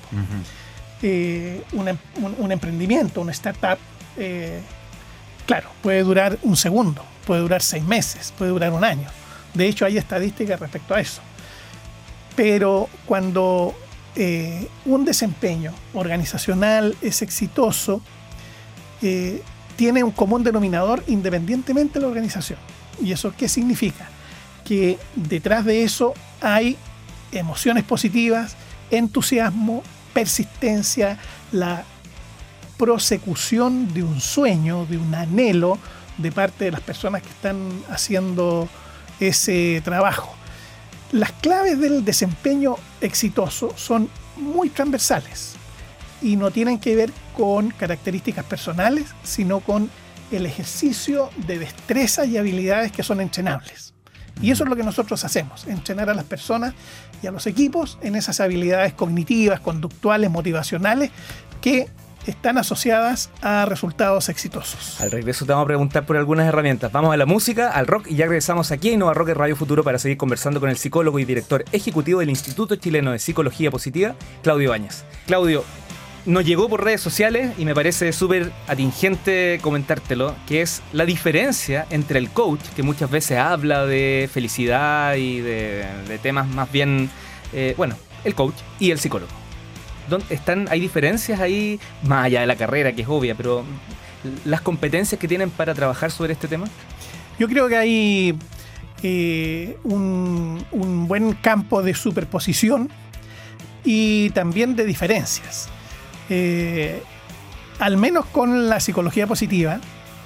Eh, 1.03 1.63
un, 1.73 1.89
em- 1.89 1.99
un- 2.23 2.35
un 2.39 2.53
emprendimiento, 2.53 3.21
una 3.21 3.33
startup, 3.33 3.79
eh, 4.17 4.61
claro, 5.47 5.69
puede 5.83 6.03
durar 6.03 6.39
un 6.43 6.57
segundo, 6.57 7.05
puede 7.27 7.43
durar 7.43 7.63
seis 7.63 7.85
meses, 7.85 8.33
puede 8.37 8.51
durar 8.51 8.73
un 8.73 8.83
año. 8.85 9.09
De 9.55 9.67
hecho, 9.69 9.85
hay 9.87 9.97
estadísticas 9.99 10.59
respecto 10.59 10.95
a 10.95 11.01
eso. 11.01 11.21
Pero 12.35 12.89
cuando 13.07 13.75
eh, 14.17 14.69
un 14.87 15.05
desempeño 15.05 15.73
organizacional 15.95 16.97
es 17.03 17.23
exitoso, 17.23 18.01
tiene 19.77 20.03
un 20.03 20.11
común 20.11 20.43
denominador 20.43 21.03
independientemente 21.07 21.95
de 21.95 22.01
la 22.01 22.09
organización. 22.09 22.59
¿Y 23.03 23.13
eso 23.13 23.33
qué 23.37 23.49
significa? 23.49 24.09
Que 24.65 24.99
detrás 25.15 25.65
de 25.65 25.83
eso 25.83 26.15
hay 26.41 26.77
emociones 27.33 27.85
positivas, 27.85 28.57
entusiasmo, 28.91 29.83
persistencia, 30.13 31.19
la 31.53 31.85
prosecución 32.77 33.93
de 33.95 34.03
un 34.03 34.21
sueño, 34.21 34.87
de 34.87 34.99
un 34.99 35.15
anhelo 35.15 35.79
de 36.19 36.33
parte 36.33 36.67
de 36.67 36.71
las 36.71 36.81
personas 36.81 37.23
que 37.23 37.29
están 37.29 37.83
haciendo 37.91 38.69
ese 39.21 39.81
trabajo. 39.85 40.35
Las 41.13 41.33
claves 41.33 41.79
del 41.79 42.05
desempeño 42.05 42.77
exitoso 43.01 43.73
son 43.77 44.09
muy 44.37 44.71
transversales 44.71 45.55
y 46.21 46.37
no 46.37 46.51
tienen 46.51 46.79
que 46.79 46.97
ver 46.97 47.13
con 47.37 47.71
características 47.71 48.45
personales, 48.45 49.07
sino 49.23 49.61
con 49.61 49.91
el 50.31 50.47
ejercicio 50.47 51.31
de 51.47 51.59
destrezas 51.59 52.29
y 52.29 52.37
habilidades 52.37 52.93
que 52.93 53.03
son 53.03 53.21
entrenables. 53.21 53.95
Y 54.41 54.51
eso 54.51 54.65
es 54.65 54.71
lo 54.71 54.77
que 54.77 54.83
nosotros 54.83 55.25
hacemos, 55.25 55.67
entrenar 55.67 56.11
a 56.11 56.15
las 56.15 56.25
personas 56.25 56.75
y 57.23 57.27
a 57.27 57.31
los 57.31 57.47
equipos 57.47 57.99
en 58.03 58.17
esas 58.17 58.41
habilidades 58.41 58.93
cognitivas, 58.93 59.61
conductuales, 59.61 60.31
motivacionales 60.31 61.11
que 61.61 61.89
están 62.27 62.59
asociadas 62.59 63.31
a 63.41 63.65
resultados 63.67 64.29
exitosos. 64.29 65.01
Al 65.01 65.11
regreso 65.11 65.47
te 65.47 65.53
vamos 65.53 65.65
a 65.65 65.69
preguntar 65.69 66.07
por 66.07 66.17
algunas 66.17 66.47
herramientas. 66.47 66.93
Vamos 66.93 67.15
a 67.15 67.17
la 67.17 67.25
música, 67.25 67.71
al 67.71 67.87
rock 67.87 68.09
y 68.09 68.17
ya 68.17 68.27
regresamos 68.27 68.73
aquí 68.73 68.91
en 68.91 69.01
Nova 69.01 69.15
Rock 69.15 69.31
Radio 69.31 69.57
Futuro 69.57 69.85
para 69.85 69.99
seguir 69.99 70.19
conversando 70.19 70.61
con 70.61 70.69
el 70.69 70.77
psicólogo 70.77 71.19
y 71.19 71.25
director 71.25 71.65
ejecutivo 71.73 72.21
del 72.21 72.31
Instituto 72.31 72.77
Chileno 72.77 73.13
de 73.13 73.19
Psicología 73.19 73.71
Positiva, 73.71 74.17
Claudio 74.43 74.71
Bañas. 74.71 75.05
Claudio, 75.27 75.65
nos 76.27 76.45
llegó 76.45 76.69
por 76.69 76.85
redes 76.85 77.01
sociales 77.01 77.53
y 77.57 77.65
me 77.65 77.75
parece 77.75 78.13
súper 78.13 78.53
atingente 78.67 79.59
comentártelo, 79.63 80.35
que 80.47 80.61
es 80.61 80.83
la 80.93 81.07
diferencia 81.07 81.87
entre 81.91 82.19
el 82.19 82.31
coach, 82.31 82.61
que 82.75 82.83
muchas 82.83 83.11
veces 83.11 83.39
habla 83.39 83.87
de 83.87 84.29
felicidad 84.33 85.15
y 85.15 85.41
de, 85.41 85.87
de 86.09 86.19
temas 86.19 86.49
más 86.49 86.71
bien, 86.71 87.09
eh, 87.53 87.75
bueno, 87.77 87.97
el 88.25 88.35
coach 88.35 88.57
y 88.79 88.91
el 88.91 88.99
psicólogo. 88.99 89.33
¿dónde 90.09 90.35
están, 90.35 90.67
¿hay 90.71 90.81
diferencias 90.81 91.41
ahí, 91.41 91.81
más 92.05 92.27
allá 92.27 92.41
de 92.41 92.47
la 92.47 92.57
carrera, 92.57 92.93
que 92.93 93.03
es 93.03 93.09
obvia, 93.09 93.35
pero 93.35 93.65
las 94.45 94.61
competencias 94.61 95.21
que 95.21 95.29
tienen 95.29 95.51
para 95.51 95.75
trabajar 95.75 96.11
sobre 96.11 96.33
este 96.33 96.49
tema? 96.49 96.67
Yo 97.39 97.49
creo 97.49 97.69
que 97.69 97.77
hay 97.77 98.39
eh, 99.03 99.77
un, 99.85 100.65
un 100.73 101.09
buen 101.09 101.33
campo 101.35 101.83
de 101.83 101.95
superposición 101.95 102.89
y 103.85 104.31
también 104.31 104.77
de 104.77 104.85
diferencias. 104.85 105.69
Eh, 106.29 107.03
al 107.79 107.97
menos 107.97 108.27
con 108.27 108.69
la 108.69 108.81
psicología 108.81 109.27
positiva, 109.27 109.79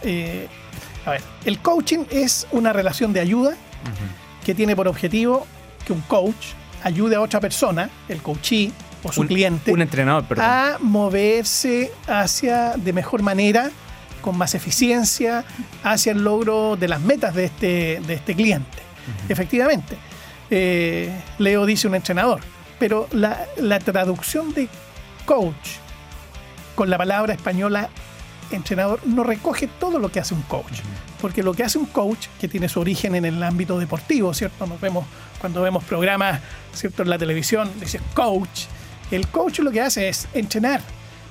eh, 0.03 0.47
a 1.05 1.11
ver, 1.11 1.23
el 1.45 1.59
coaching 1.59 2.05
es 2.11 2.47
una 2.53 2.73
relación 2.73 3.13
de 3.13 3.21
ayuda 3.21 3.57
que 4.45 4.55
tiene 4.55 4.77
por 4.77 4.87
objetivo 4.89 5.47
que 5.85 5.93
un 5.93 6.01
coach 6.03 6.55
ayude 6.85 7.17
a 7.17 7.21
otra 7.21 7.41
persona, 7.41 7.91
el 8.09 8.23
coachee 8.23 8.71
o 9.03 9.13
su 9.13 9.23
Un- 9.23 9.27
cliente, 9.27 9.73
Un 9.73 9.83
entrenador, 9.83 10.25
perdón. 10.25 10.45
a 10.47 10.77
moverse 10.81 11.91
hacia 12.07 12.75
de 12.77 12.93
mejor 12.93 13.23
manera, 13.23 13.71
con 14.21 14.37
más 14.39 14.55
eficiencia, 14.55 15.45
hacia 15.83 16.13
el 16.13 16.23
logro 16.23 16.77
de 16.77 16.89
las 16.89 17.01
metas 17.01 17.35
de 17.35 17.47
este, 17.47 18.01
de 18.07 18.15
este 18.15 18.35
cliente. 18.35 18.79
Efectivamente, 19.29 19.97
eh, 20.51 21.11
Leo 21.39 21.65
dice 21.67 21.89
un 21.89 21.95
entrenador, 21.95 22.41
pero 22.79 23.09
la, 23.13 23.47
la 23.57 23.79
traducción 23.79 24.53
de 24.55 24.69
coach 25.25 25.55
con 26.81 26.89
la 26.89 26.97
palabra 26.97 27.35
española 27.35 27.91
entrenador 28.51 29.01
no 29.05 29.23
recoge 29.23 29.67
todo 29.67 29.99
lo 29.99 30.11
que 30.11 30.19
hace 30.19 30.33
un 30.33 30.41
coach. 30.41 30.81
Porque 31.21 31.43
lo 31.43 31.53
que 31.53 31.63
hace 31.63 31.77
un 31.77 31.85
coach, 31.85 32.29
que 32.41 32.49
tiene 32.49 32.71
su 32.71 32.81
origen 32.81 33.15
en 33.15 33.27
el 33.27 33.43
ámbito 33.43 33.79
deportivo, 33.79 34.33
¿cierto? 34.33 34.67
Nos 34.67 34.81
vemos 34.81 35.05
cuando 35.43 35.61
vemos 35.61 35.85
programas, 35.85 36.41
¿cierto? 36.73 37.03
En 37.03 37.11
la 37.11 37.19
televisión, 37.19 37.71
dice 37.79 38.01
coach. 38.15 38.63
El 39.11 39.29
coach 39.29 39.59
lo 39.59 39.71
que 39.71 39.83
hace 39.83 40.09
es 40.09 40.27
entrenar, 40.33 40.81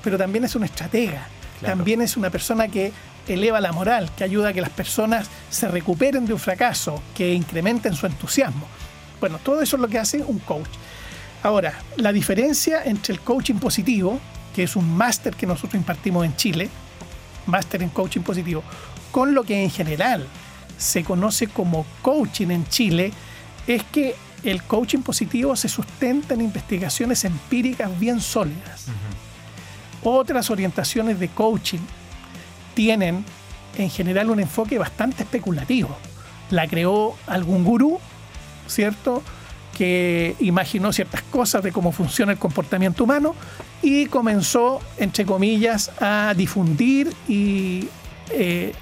pero 0.04 0.20
también 0.20 0.46
es 0.46 0.54
un 0.54 0.66
estratega. 0.66 1.28
Claro. 1.60 1.78
También 1.78 2.04
es 2.04 2.16
una 2.16 2.30
persona 2.30 2.68
que 2.68 2.94
eleva 3.28 3.60
la 3.60 3.72
moral, 3.72 4.12
que 4.16 4.26
ayuda 4.26 4.50
a 4.50 4.54
que 4.54 4.62
las 4.62 4.70
personas 4.70 5.32
se 5.50 5.68
recuperen 5.68 6.28
de 6.28 6.34
un 6.34 6.40
fracaso, 6.40 7.02
que 7.16 7.34
incrementen 7.34 7.96
su 7.96 8.06
entusiasmo. 8.06 8.68
Bueno, 9.20 9.40
todo 9.44 9.64
eso 9.64 9.78
es 9.78 9.82
lo 9.82 9.88
que 9.88 9.98
hace 9.98 10.22
un 10.22 10.38
coach. 10.38 10.70
Ahora, 11.42 11.74
la 11.96 12.14
diferencia 12.14 12.84
entre 12.84 13.16
el 13.16 13.22
coaching 13.22 13.56
positivo, 13.56 14.20
que 14.56 14.64
es 14.64 14.76
un 14.76 14.96
máster 14.96 15.36
que 15.36 15.48
nosotros 15.48 15.76
impartimos 15.76 16.26
en 16.26 16.36
Chile, 16.36 16.70
máster 17.46 17.82
en 17.84 17.90
coaching 17.90 18.22
positivo, 18.22 18.64
con 19.12 19.34
lo 19.34 19.44
que 19.44 19.64
en 19.64 19.70
general 19.70 20.28
se 20.78 21.04
conoce 21.04 21.48
como 21.48 21.86
coaching 22.02 22.50
en 22.50 22.68
Chile, 22.68 23.12
es 23.68 23.84
que 23.84 24.16
el 24.44 24.64
coaching 24.64 25.00
positivo 25.00 25.56
se 25.56 25.68
sustenta 25.68 26.34
en 26.34 26.42
investigaciones 26.42 27.26
empíricas 27.26 28.00
bien 28.00 28.22
sólidas. 28.22 28.86
Otras 30.04 30.50
orientaciones 30.50 31.20
de 31.20 31.28
coaching 31.28 31.80
tienen 32.74 33.26
en 33.78 33.90
general 33.90 34.30
un 34.30 34.40
enfoque 34.40 34.78
bastante 34.78 35.24
especulativo. 35.24 35.96
La 36.50 36.68
creó 36.68 37.16
algún 37.28 37.64
gurú, 37.64 38.00
¿cierto? 38.68 39.22
Que 39.80 40.36
imaginó 40.42 40.92
ciertas 40.92 41.22
cosas 41.24 41.64
de 41.64 41.72
cómo 41.72 41.94
funciona 41.94 42.34
el 42.34 42.38
comportamiento 42.38 43.06
humano 43.06 43.34
y 43.82 44.08
comenzó, 44.08 44.82
entre 44.98 45.26
comillas, 45.26 45.90
a 46.02 46.34
difundir 46.36 47.14
y 47.30 47.88
eh, 48.32 48.74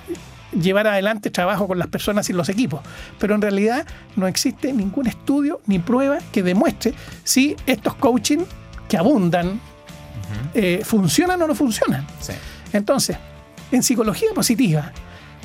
llevar 0.60 0.88
adelante 0.88 1.30
trabajo 1.30 1.68
con 1.68 1.78
las 1.78 1.88
personas 1.88 2.30
y 2.32 2.34
los 2.34 2.50
equipos. 2.50 2.82
Pero 3.20 3.36
en 3.36 3.42
realidad 3.44 3.86
no 4.16 4.28
existe 4.28 4.74
ningún 4.74 5.06
estudio 5.06 5.62
ni 5.68 5.78
prueba 5.78 6.18
que 6.32 6.42
demuestre 6.42 6.96
si 7.24 7.56
estos 7.68 7.94
coaching 7.96 8.40
que 8.90 8.98
abundan 8.98 9.60
eh, 10.54 10.82
funcionan 10.84 11.40
o 11.44 11.48
no 11.48 11.54
funcionan. 11.54 12.08
Sí. 12.20 12.34
Entonces, 12.74 13.18
en 13.72 13.84
psicología 13.84 14.30
positiva, 14.34 14.92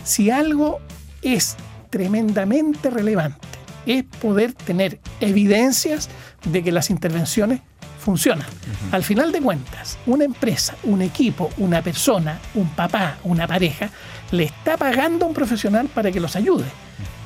si 0.04 0.30
algo 0.30 0.80
es 1.20 1.56
tremendamente 1.90 2.88
relevante, 2.90 3.46
es 3.86 4.04
poder 4.04 4.52
tener 4.52 5.00
evidencias 5.20 6.08
de 6.44 6.62
que 6.62 6.72
las 6.72 6.90
intervenciones 6.90 7.60
funcionan. 8.02 8.46
Al 8.90 9.04
final 9.04 9.32
de 9.32 9.40
cuentas, 9.40 9.96
una 10.06 10.24
empresa, 10.24 10.74
un 10.82 11.02
equipo, 11.02 11.50
una 11.58 11.82
persona, 11.82 12.38
un 12.54 12.68
papá, 12.70 13.18
una 13.22 13.46
pareja, 13.46 13.90
le 14.32 14.44
está 14.44 14.76
pagando 14.76 15.24
a 15.24 15.28
un 15.28 15.34
profesional 15.34 15.88
para 15.88 16.10
que 16.10 16.20
los 16.20 16.36
ayude. 16.36 16.64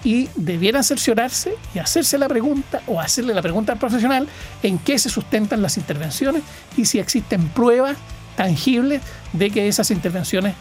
Y 0.04 0.28
debieran 0.36 0.84
cerciorarse 0.84 1.54
y 1.74 1.78
hacerse 1.78 2.18
la 2.18 2.28
pregunta 2.28 2.82
o 2.86 3.00
hacerle 3.00 3.34
la 3.34 3.42
pregunta 3.42 3.72
al 3.72 3.78
profesional 3.78 4.28
en 4.62 4.78
qué 4.78 4.98
se 4.98 5.08
sustentan 5.08 5.62
las 5.62 5.78
intervenciones 5.78 6.42
y 6.76 6.84
si 6.84 6.98
existen 6.98 7.48
pruebas 7.48 7.96
tangibles 8.36 9.02
de 9.32 9.50
que 9.50 9.66
esas 9.66 9.90
intervenciones 9.90 10.54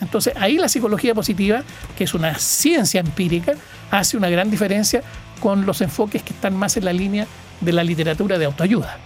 Entonces 0.00 0.34
ahí 0.36 0.58
la 0.58 0.68
psicología 0.68 1.14
positiva, 1.14 1.62
que 1.96 2.04
es 2.04 2.14
una 2.14 2.38
ciencia 2.38 3.00
empírica, 3.00 3.54
hace 3.90 4.16
una 4.16 4.28
gran 4.28 4.50
diferencia 4.50 5.02
con 5.40 5.66
los 5.66 5.80
enfoques 5.80 6.22
que 6.22 6.32
están 6.32 6.56
más 6.56 6.76
en 6.76 6.84
la 6.84 6.92
línea 6.92 7.26
de 7.60 7.72
la 7.72 7.84
literatura 7.84 8.38
de 8.38 8.46
autoayuda. 8.46 8.98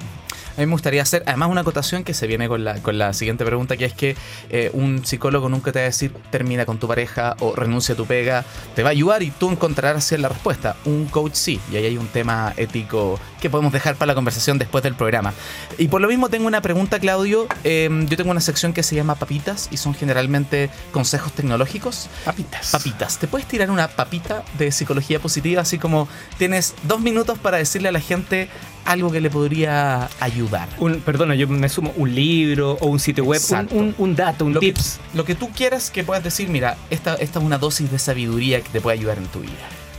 A 0.56 0.60
mí 0.60 0.66
me 0.66 0.72
gustaría 0.72 1.02
hacer, 1.02 1.22
además, 1.26 1.50
una 1.50 1.62
acotación 1.62 2.04
que 2.04 2.14
se 2.14 2.26
viene 2.26 2.48
con 2.48 2.64
la, 2.64 2.82
con 2.82 2.98
la 2.98 3.12
siguiente 3.12 3.44
pregunta, 3.44 3.76
que 3.76 3.84
es 3.84 3.94
que 3.94 4.16
eh, 4.50 4.70
un 4.72 5.04
psicólogo 5.04 5.48
nunca 5.48 5.72
te 5.72 5.78
va 5.78 5.84
a 5.84 5.86
decir 5.86 6.12
termina 6.30 6.66
con 6.66 6.78
tu 6.78 6.88
pareja 6.88 7.36
o 7.40 7.54
renuncia 7.54 7.94
a 7.94 7.96
tu 7.96 8.06
pega, 8.06 8.44
te 8.74 8.82
va 8.82 8.90
a 8.90 8.92
ayudar 8.92 9.22
y 9.22 9.30
tú 9.30 9.50
encontrarás 9.50 10.10
la 10.12 10.28
respuesta. 10.28 10.76
Un 10.84 11.06
coach 11.06 11.34
sí, 11.34 11.60
y 11.70 11.76
ahí 11.76 11.86
hay 11.86 11.96
un 11.96 12.08
tema 12.08 12.52
ético 12.56 13.18
que 13.40 13.48
podemos 13.48 13.72
dejar 13.72 13.96
para 13.96 14.08
la 14.08 14.14
conversación 14.14 14.58
después 14.58 14.82
del 14.82 14.94
programa. 14.94 15.32
Y 15.78 15.88
por 15.88 16.00
lo 16.00 16.08
mismo 16.08 16.28
tengo 16.28 16.46
una 16.46 16.60
pregunta, 16.60 16.98
Claudio. 16.98 17.46
Eh, 17.64 17.88
yo 18.08 18.16
tengo 18.16 18.30
una 18.30 18.40
sección 18.40 18.72
que 18.72 18.82
se 18.82 18.94
llama 18.94 19.14
Papitas 19.14 19.68
y 19.70 19.76
son 19.76 19.94
generalmente 19.94 20.70
consejos 20.92 21.32
tecnológicos. 21.32 22.08
Papitas. 22.24 22.70
Papitas, 22.70 23.18
¿te 23.18 23.26
puedes 23.26 23.46
tirar 23.46 23.70
una 23.70 23.88
papita 23.88 24.42
de 24.58 24.72
psicología 24.72 25.20
positiva? 25.20 25.62
Así 25.62 25.78
como 25.78 26.08
tienes 26.38 26.74
dos 26.82 27.00
minutos 27.00 27.38
para 27.38 27.58
decirle 27.58 27.88
a 27.88 27.92
la 27.92 28.00
gente 28.00 28.48
algo 28.84 29.10
que 29.10 29.20
le 29.20 29.30
podría 29.30 30.08
ayudar. 30.20 30.68
Un, 30.78 31.00
perdona, 31.00 31.34
yo 31.34 31.46
me 31.48 31.68
sumo 31.68 31.92
un 31.96 32.14
libro 32.14 32.76
o 32.80 32.86
un 32.86 32.98
sitio 32.98 33.24
web, 33.24 33.38
un, 33.40 33.44
Exacto. 33.44 33.74
un- 33.76 33.94
un 33.98 34.16
dato, 34.16 34.44
un 34.44 34.54
Lo 34.54 34.60
que, 34.60 34.66
tips. 34.72 34.98
lo 35.14 35.24
que 35.24 35.34
tú 35.34 35.50
quieras 35.50 35.90
que 35.90 36.02
puedas 36.04 36.24
decir, 36.24 36.48
mira, 36.48 36.76
esta, 36.90 37.14
esta 37.14 37.38
es 37.38 37.44
una 37.44 37.58
dosis 37.58 37.90
de 37.90 37.98
sabiduría 37.98 38.60
que 38.60 38.68
te 38.70 38.80
puede 38.80 38.98
ayudar 38.98 39.18
en 39.18 39.26
tu 39.26 39.40
vida. 39.40 39.52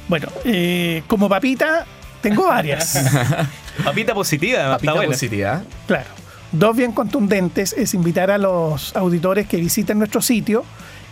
Bueno, 0.08 0.28
eh, 0.46 1.04
como 1.08 1.30
papita, 1.30 1.86
tengo 2.22 2.48
varias. 2.48 3.00
Papita 3.84 4.14
positiva, 4.14 4.58
Papita 4.72 4.76
está 4.76 4.94
buena. 4.94 5.12
positiva. 5.12 5.62
Claro. 5.88 6.10
Dos 6.52 6.76
bien 6.76 6.92
contundentes 6.92 7.72
es 7.74 7.94
invitar 7.94 8.30
a 8.30 8.38
los 8.38 8.94
auditores 8.96 9.48
que 9.48 9.58
visiten 9.58 9.98
nuestro 10.00 10.22
sitio 10.22 10.66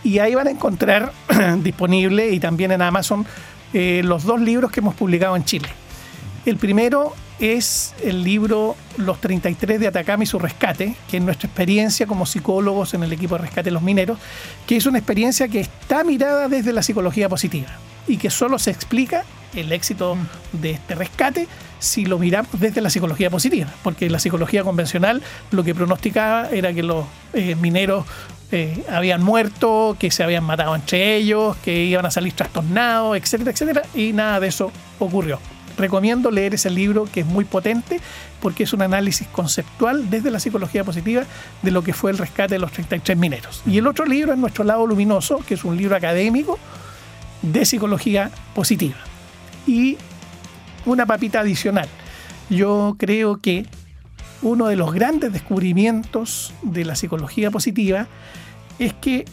y 0.03 0.19
ahí 0.19 0.35
van 0.35 0.47
a 0.47 0.51
encontrar 0.51 1.13
disponible 1.63 2.29
y 2.31 2.39
también 2.41 2.71
en 2.73 2.81
Amazon 2.81 3.25
eh, 3.73 4.01
los 4.03 4.23
dos 4.25 4.41
libros 4.41 4.69
que 4.71 4.81
hemos 4.81 4.95
publicado 4.95 5.35
en 5.37 5.45
Chile. 5.45 5.69
El 6.45 6.57
primero 6.57 7.13
es 7.39 7.93
el 8.03 8.23
libro 8.23 8.75
Los 8.97 9.21
33 9.21 9.79
de 9.79 9.87
Atacama 9.87 10.23
y 10.23 10.27
su 10.27 10.39
rescate, 10.39 10.95
que 11.09 11.17
es 11.17 11.23
nuestra 11.23 11.47
experiencia 11.47 12.05
como 12.05 12.25
psicólogos 12.25 12.93
en 12.93 13.03
el 13.03 13.13
equipo 13.13 13.35
de 13.35 13.43
rescate 13.43 13.69
de 13.69 13.71
los 13.71 13.81
mineros, 13.81 14.17
que 14.67 14.75
es 14.77 14.85
una 14.85 14.97
experiencia 14.97 15.47
que 15.47 15.59
está 15.59 16.03
mirada 16.03 16.47
desde 16.47 16.73
la 16.73 16.83
psicología 16.83 17.29
positiva 17.29 17.69
y 18.07 18.17
que 18.17 18.29
solo 18.29 18.59
se 18.59 18.71
explica 18.71 19.23
el 19.55 19.71
éxito 19.71 20.17
de 20.53 20.71
este 20.71 20.95
rescate 20.95 21.47
si 21.79 22.05
lo 22.05 22.19
miramos 22.19 22.59
desde 22.59 22.81
la 22.81 22.89
psicología 22.89 23.29
positiva, 23.29 23.67
porque 23.83 24.09
la 24.09 24.19
psicología 24.19 24.63
convencional 24.63 25.23
lo 25.51 25.63
que 25.63 25.73
pronosticaba 25.73 26.49
era 26.49 26.73
que 26.73 26.83
los 26.83 27.05
eh, 27.33 27.55
mineros 27.55 28.05
eh, 28.51 28.83
habían 28.91 29.23
muerto, 29.23 29.95
que 29.99 30.11
se 30.11 30.23
habían 30.23 30.43
matado 30.43 30.75
entre 30.75 31.15
ellos, 31.15 31.55
que 31.57 31.85
iban 31.85 32.05
a 32.05 32.11
salir 32.11 32.33
trastornados, 32.33 33.17
etcétera, 33.17 33.51
etcétera, 33.51 33.81
y 33.95 34.11
nada 34.11 34.39
de 34.39 34.47
eso 34.47 34.71
ocurrió. 34.99 35.39
Recomiendo 35.79 36.29
leer 36.29 36.53
ese 36.53 36.69
libro 36.69 37.05
que 37.05 37.21
es 37.21 37.25
muy 37.25 37.45
potente 37.45 38.01
porque 38.41 38.63
es 38.63 38.73
un 38.73 38.81
análisis 38.81 39.27
conceptual 39.29 40.09
desde 40.09 40.29
la 40.29 40.41
psicología 40.41 40.83
positiva 40.83 41.23
de 41.61 41.71
lo 41.71 41.83
que 41.83 41.93
fue 41.93 42.11
el 42.11 42.17
rescate 42.17 42.55
de 42.55 42.59
los 42.59 42.73
33 42.73 43.17
mineros. 43.17 43.63
Y 43.65 43.77
el 43.77 43.87
otro 43.87 44.05
libro 44.05 44.33
es 44.33 44.37
Nuestro 44.37 44.65
lado 44.65 44.85
luminoso, 44.85 45.39
que 45.47 45.53
es 45.53 45.63
un 45.63 45.77
libro 45.77 45.95
académico 45.95 46.59
de 47.41 47.63
psicología 47.63 48.29
positiva. 48.53 48.97
Y 49.65 49.95
una 50.85 51.05
papita 51.05 51.39
adicional. 51.39 51.87
Yo 52.49 52.97
creo 52.99 53.37
que 53.37 53.65
uno 54.41 54.67
de 54.67 54.75
los 54.75 54.93
grandes 54.93 55.31
descubrimientos 55.31 56.53
de 56.61 56.83
la 56.83 56.95
psicología 56.95 57.51
positiva 57.51 58.07
es 58.79 58.93
que 58.95 59.23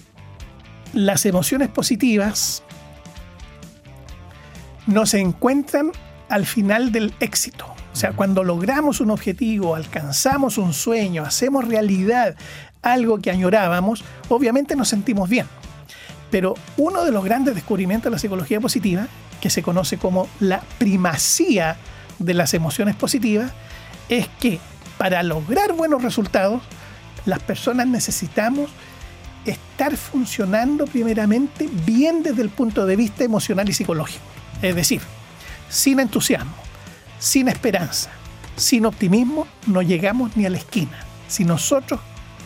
las 0.93 1.27
emociones 1.27 1.71
positivas 1.71 2.63
no 4.87 5.07
se 5.07 5.19
encuentran 5.19 5.91
al 6.29 6.47
final 6.47 6.93
del 6.93 7.15
éxito. 7.21 7.67
O 7.93 7.97
sea, 7.97 8.13
cuando 8.13 8.45
logramos 8.45 9.01
un 9.01 9.11
objetivo, 9.11 9.75
alcanzamos 9.75 10.59
un 10.59 10.75
sueño, 10.75 11.25
hacemos 11.25 11.67
realidad 11.67 12.37
algo 12.83 13.19
que 13.19 13.31
añorábamos, 13.31 14.05
obviamente 14.29 14.77
nos 14.77 14.89
sentimos 14.89 15.29
bien. 15.29 15.47
Pero 16.31 16.55
uno 16.77 17.05
de 17.05 17.13
los 17.13 17.25
grandes 17.25 17.55
descubrimientos 17.55 18.11
de 18.11 18.17
la 18.17 18.19
psicología 18.19 18.61
positiva, 18.61 19.09
que 19.41 19.51
se 19.51 19.63
conoce 19.63 19.99
como 19.99 20.29
la 20.41 20.61
primacía 20.79 21.77
de 22.19 22.35
las 22.35 22.55
emociones 22.55 22.97
positivas, 22.97 23.53
es 24.09 24.29
que 24.41 24.61
para 24.99 25.23
lograr 25.23 25.73
buenos 25.73 26.03
resultados, 26.03 26.63
las 27.25 27.41
personas 27.41 27.87
necesitamos 27.87 28.71
estar 29.45 29.97
funcionando 29.97 30.87
primeramente 30.87 31.69
bien 31.85 32.23
desde 32.23 32.43
el 32.43 32.49
punto 32.49 32.87
de 32.87 32.97
vista 32.97 33.25
emocional 33.25 33.69
y 33.69 33.73
psicológico. 33.73 34.25
Es 34.63 34.75
decir, 34.75 35.01
sin 35.69 36.01
entusiasmo, 36.01 36.55
sin 37.19 37.49
esperanza, 37.49 38.11
sin 38.57 38.87
optimismo, 38.87 39.47
no 39.67 39.83
llegamos 39.83 40.37
ni 40.37 40.47
a 40.47 40.51
la 40.51 40.59
esquina. 40.59 40.99
Si 41.29 41.45
nosotros 41.45 42.01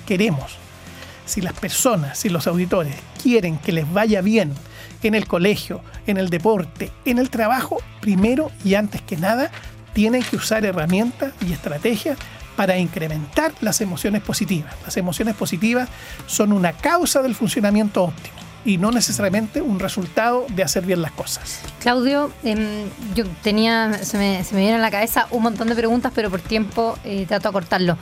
queremos, 0.07 0.57
si 1.27 1.41
las 1.41 1.53
personas, 1.53 2.19
si 2.19 2.29
los 2.29 2.47
auditores 2.47 2.95
quieren 3.23 3.59
que 3.59 3.73
les 3.73 3.91
vaya 3.93 4.21
bien 4.21 4.53
en 5.03 5.15
el 5.15 5.27
colegio, 5.27 5.83
en 6.07 6.17
el 6.17 6.29
deporte, 6.31 6.91
en 7.05 7.19
el 7.19 7.31
trabajo, 7.31 7.79
primero 8.01 8.51
y 8.65 8.75
antes 8.75 9.03
que 9.03 9.17
nada, 9.17 9.51
tienen 9.93 10.23
que 10.23 10.37
usar 10.37 10.65
herramientas 10.65 11.33
y 11.47 11.53
estrategias 11.53 12.19
para 12.57 12.79
incrementar 12.79 13.53
las 13.61 13.81
emociones 13.81 14.23
positivas. 14.23 14.75
Las 14.85 14.97
emociones 14.97 15.35
positivas 15.35 15.89
son 16.27 16.53
una 16.53 16.73
causa 16.73 17.23
del 17.23 17.35
funcionamiento 17.35 18.05
óptimo 18.05 18.50
y 18.65 18.79
no 18.79 18.91
necesariamente 18.91 19.63
un 19.63 19.79
resultado 19.79 20.47
de 20.51 20.63
hacer 20.63 20.85
bien 20.85 21.03
las 21.03 21.13
cosas. 21.13 21.61
Claudio, 21.81 22.31
em, 22.43 22.89
yo 23.15 23.25
tenía, 23.43 24.05
se 24.05 24.19
me, 24.19 24.45
se 24.45 24.55
me 24.55 24.61
viene 24.61 24.77
a 24.77 24.81
la 24.81 24.91
cabeza 24.91 25.27
un 25.31 25.43
montón 25.43 25.69
de 25.69 25.75
preguntas, 25.75 26.13
pero 26.15 26.31
por 26.31 26.41
tiempo 26.41 26.99
eh, 27.05 27.25
trato 27.27 27.49
de 27.49 27.53
cortarlo. 27.53 27.99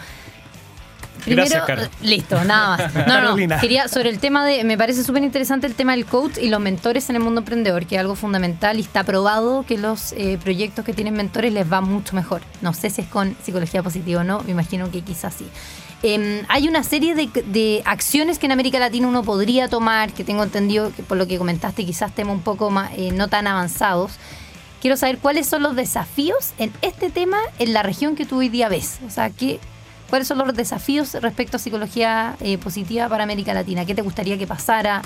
Primero, 1.24 1.64
Gracias, 1.66 1.90
listo, 2.00 2.42
nada 2.44 2.76
más. 2.76 2.94
No, 3.06 3.36
no, 3.36 3.60
quería 3.60 3.88
sobre 3.88 4.08
el 4.08 4.18
tema 4.18 4.46
de, 4.46 4.64
me 4.64 4.78
parece 4.78 5.04
súper 5.04 5.22
interesante 5.22 5.66
el 5.66 5.74
tema 5.74 5.92
del 5.92 6.06
coach 6.06 6.38
y 6.38 6.48
los 6.48 6.60
mentores 6.60 7.10
en 7.10 7.16
el 7.16 7.22
mundo 7.22 7.40
emprendedor, 7.40 7.86
que 7.86 7.96
es 7.96 8.00
algo 8.00 8.14
fundamental 8.14 8.78
y 8.78 8.82
está 8.82 9.04
probado 9.04 9.64
que 9.66 9.78
los 9.78 10.12
eh, 10.12 10.38
proyectos 10.42 10.84
que 10.84 10.92
tienen 10.92 11.14
mentores 11.14 11.52
les 11.52 11.70
va 11.70 11.80
mucho 11.80 12.14
mejor. 12.14 12.42
No 12.62 12.72
sé 12.72 12.90
si 12.90 13.02
es 13.02 13.08
con 13.08 13.36
psicología 13.42 13.82
positiva 13.82 14.20
o 14.20 14.24
no, 14.24 14.40
me 14.42 14.52
imagino 14.52 14.90
que 14.90 15.02
quizás 15.02 15.34
sí. 15.34 15.46
Em, 16.02 16.44
hay 16.48 16.68
una 16.68 16.84
serie 16.84 17.14
de, 17.16 17.26
de 17.46 17.82
acciones 17.84 18.38
que 18.38 18.46
en 18.46 18.52
América 18.52 18.78
Latina 18.78 19.08
uno 19.08 19.24
podría 19.24 19.68
tomar, 19.68 20.12
que 20.12 20.22
tengo 20.22 20.44
entendido 20.44 20.92
que 20.94 21.02
por 21.02 21.16
lo 21.16 21.26
que 21.26 21.38
comentaste 21.38 21.84
quizás 21.84 22.14
temas 22.14 22.34
un 22.36 22.42
poco 22.42 22.70
más, 22.70 22.92
eh, 22.96 23.10
no 23.12 23.26
tan 23.28 23.46
avanzados. 23.48 24.12
Quiero 24.80 24.96
saber 24.96 25.18
cuáles 25.18 25.48
son 25.48 25.62
los 25.64 25.74
desafíos 25.74 26.52
en 26.58 26.72
este 26.82 27.10
tema 27.10 27.38
en 27.58 27.72
la 27.72 27.82
región 27.82 28.14
que 28.14 28.24
tú 28.26 28.38
hoy 28.38 28.48
día 28.48 28.68
ves. 28.68 29.00
O 29.04 29.10
sea, 29.10 29.30
¿qué, 29.30 29.58
¿cuáles 30.08 30.28
son 30.28 30.38
los 30.38 30.54
desafíos 30.54 31.14
respecto 31.14 31.56
a 31.56 31.58
psicología 31.60 32.36
eh, 32.40 32.58
positiva 32.58 33.08
para 33.08 33.24
América 33.24 33.52
Latina? 33.52 33.84
¿Qué 33.84 33.96
te 33.96 34.02
gustaría 34.02 34.38
que 34.38 34.46
pasara? 34.46 35.02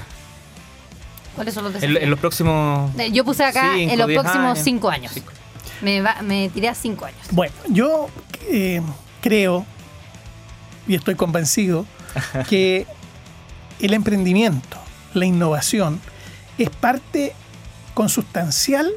¿Cuáles 1.35 1.55
son 1.55 1.65
los 1.65 1.73
desafíos? 1.73 2.03
en 2.03 2.11
los 2.11 2.19
próximos. 2.19 2.91
Eh, 2.99 3.11
Yo 3.13 3.25
puse 3.25 3.43
acá 3.45 3.73
Cinco, 3.75 3.93
en 3.95 3.99
los 3.99 4.11
próximos 4.13 4.45
años. 4.53 4.59
cinco 4.63 4.91
años. 4.91 5.13
Cinco. 5.15 5.33
Me, 5.81 6.03
va- 6.03 6.21
me 6.21 6.51
tiré 6.51 6.69
a 6.69 6.75
cinco 6.75 7.07
años. 7.07 7.21
Bueno, 7.31 7.55
yo 7.69 8.09
eh, 8.51 8.83
creo 9.23 9.65
y 10.87 10.95
estoy 10.95 11.15
convencido 11.15 11.87
que 12.49 12.87
el 13.81 13.95
emprendimiento, 13.95 14.79
la 15.15 15.27
innovación, 15.27 16.01
es 16.59 16.71
parte 16.71 17.33
consustancial 17.95 18.91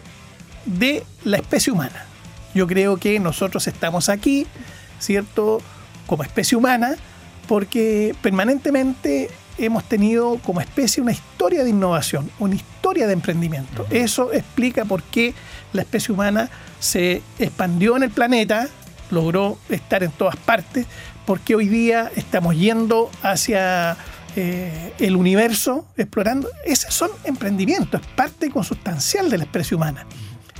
de 0.65 1.03
la 1.23 1.37
especie 1.37 1.73
humana. 1.73 2.05
Yo 2.53 2.67
creo 2.67 2.97
que 2.97 3.19
nosotros 3.19 3.67
estamos 3.67 4.09
aquí, 4.09 4.47
¿cierto? 4.99 5.61
Como 6.07 6.23
especie 6.23 6.57
humana, 6.57 6.95
porque 7.47 8.15
permanentemente 8.21 9.29
hemos 9.57 9.83
tenido 9.83 10.39
como 10.43 10.61
especie 10.61 11.01
una 11.01 11.11
historia 11.11 11.63
de 11.63 11.69
innovación, 11.69 12.29
una 12.39 12.55
historia 12.55 13.07
de 13.07 13.13
emprendimiento. 13.13 13.85
Eso 13.89 14.33
explica 14.33 14.85
por 14.85 15.03
qué 15.03 15.33
la 15.73 15.81
especie 15.81 16.13
humana 16.13 16.49
se 16.79 17.21
expandió 17.39 17.97
en 17.97 18.03
el 18.03 18.11
planeta, 18.11 18.67
logró 19.11 19.57
estar 19.69 20.03
en 20.03 20.11
todas 20.11 20.35
partes, 20.35 20.87
porque 21.25 21.55
hoy 21.55 21.67
día 21.67 22.11
estamos 22.15 22.55
yendo 22.55 23.09
hacia 23.21 23.97
eh, 24.35 24.93
el 24.99 25.15
universo, 25.15 25.87
explorando. 25.97 26.49
Esos 26.65 26.93
son 26.93 27.11
emprendimientos, 27.23 28.01
es 28.01 28.07
parte 28.07 28.49
consustancial 28.49 29.29
de 29.29 29.37
la 29.39 29.43
especie 29.45 29.75
humana. 29.75 30.05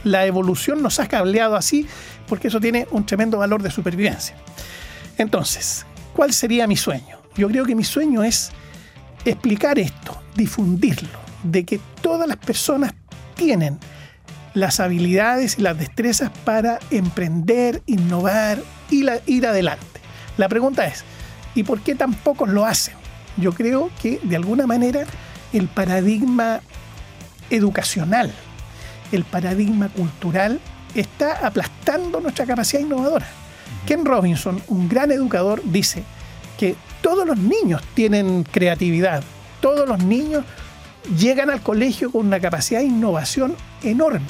La 0.04 0.26
evolución 0.26 0.82
nos 0.82 1.00
ha 1.00 1.08
cableado 1.08 1.56
así 1.56 1.88
porque 2.28 2.48
eso 2.48 2.60
tiene 2.60 2.88
un 2.92 3.06
tremendo 3.06 3.38
valor 3.38 3.62
de 3.62 3.72
supervivencia. 3.72 4.36
Entonces, 5.18 5.86
¿cuál 6.14 6.34
sería 6.34 6.68
mi 6.68 6.78
sueño? 6.78 7.20
Yo 7.36 7.48
creo 7.48 7.66
que 7.66 7.76
mi 7.76 7.84
sueño 7.84 8.24
es 8.24 8.52
explicar 9.26 9.80
esto, 9.80 10.22
difundirlo, 10.36 11.20
de 11.44 11.66
que 11.66 11.80
todas 12.02 12.28
las 12.28 12.38
personas 12.38 12.94
tienen 13.36 13.80
las 14.54 14.80
habilidades 14.80 15.58
y 15.60 15.62
las 15.62 15.78
destrezas 15.78 16.32
para 16.46 16.80
emprender, 16.92 17.82
innovar 17.88 18.62
y 18.90 19.06
ir 19.26 19.46
adelante. 19.46 19.95
La 20.38 20.50
pregunta 20.50 20.86
es, 20.86 21.04
¿y 21.54 21.64
por 21.64 21.82
qué 21.82 21.96
tan 21.96 22.14
pocos 22.14 22.50
lo 22.50 22.66
hacen? 22.66 22.96
Yo 23.38 23.54
creo 23.54 23.90
que 24.02 24.20
de 24.24 24.36
alguna 24.36 24.68
manera 24.68 25.06
el 25.54 25.68
paradigma 25.68 26.62
educacional, 27.50 28.32
el 29.12 29.24
paradigma 29.24 29.90
cultural 29.90 30.60
está 30.94 31.46
aplastando 31.46 32.20
nuestra 32.20 32.46
capacidad 32.46 32.82
innovadora. 32.82 33.28
Ken 33.86 34.06
Robinson, 34.06 34.62
un 34.68 34.90
gran 34.90 35.12
educador, 35.12 35.62
dice 35.64 36.04
que 36.58 36.76
todos 37.02 37.28
los 37.28 37.38
niños 37.38 37.82
tienen 37.94 38.44
creatividad, 38.44 39.24
todos 39.62 39.88
los 39.88 40.04
niños 40.04 40.44
llegan 41.18 41.50
al 41.50 41.62
colegio 41.62 42.12
con 42.12 42.26
una 42.26 42.40
capacidad 42.40 42.80
de 42.80 42.88
innovación 42.88 43.56
enorme, 43.84 44.26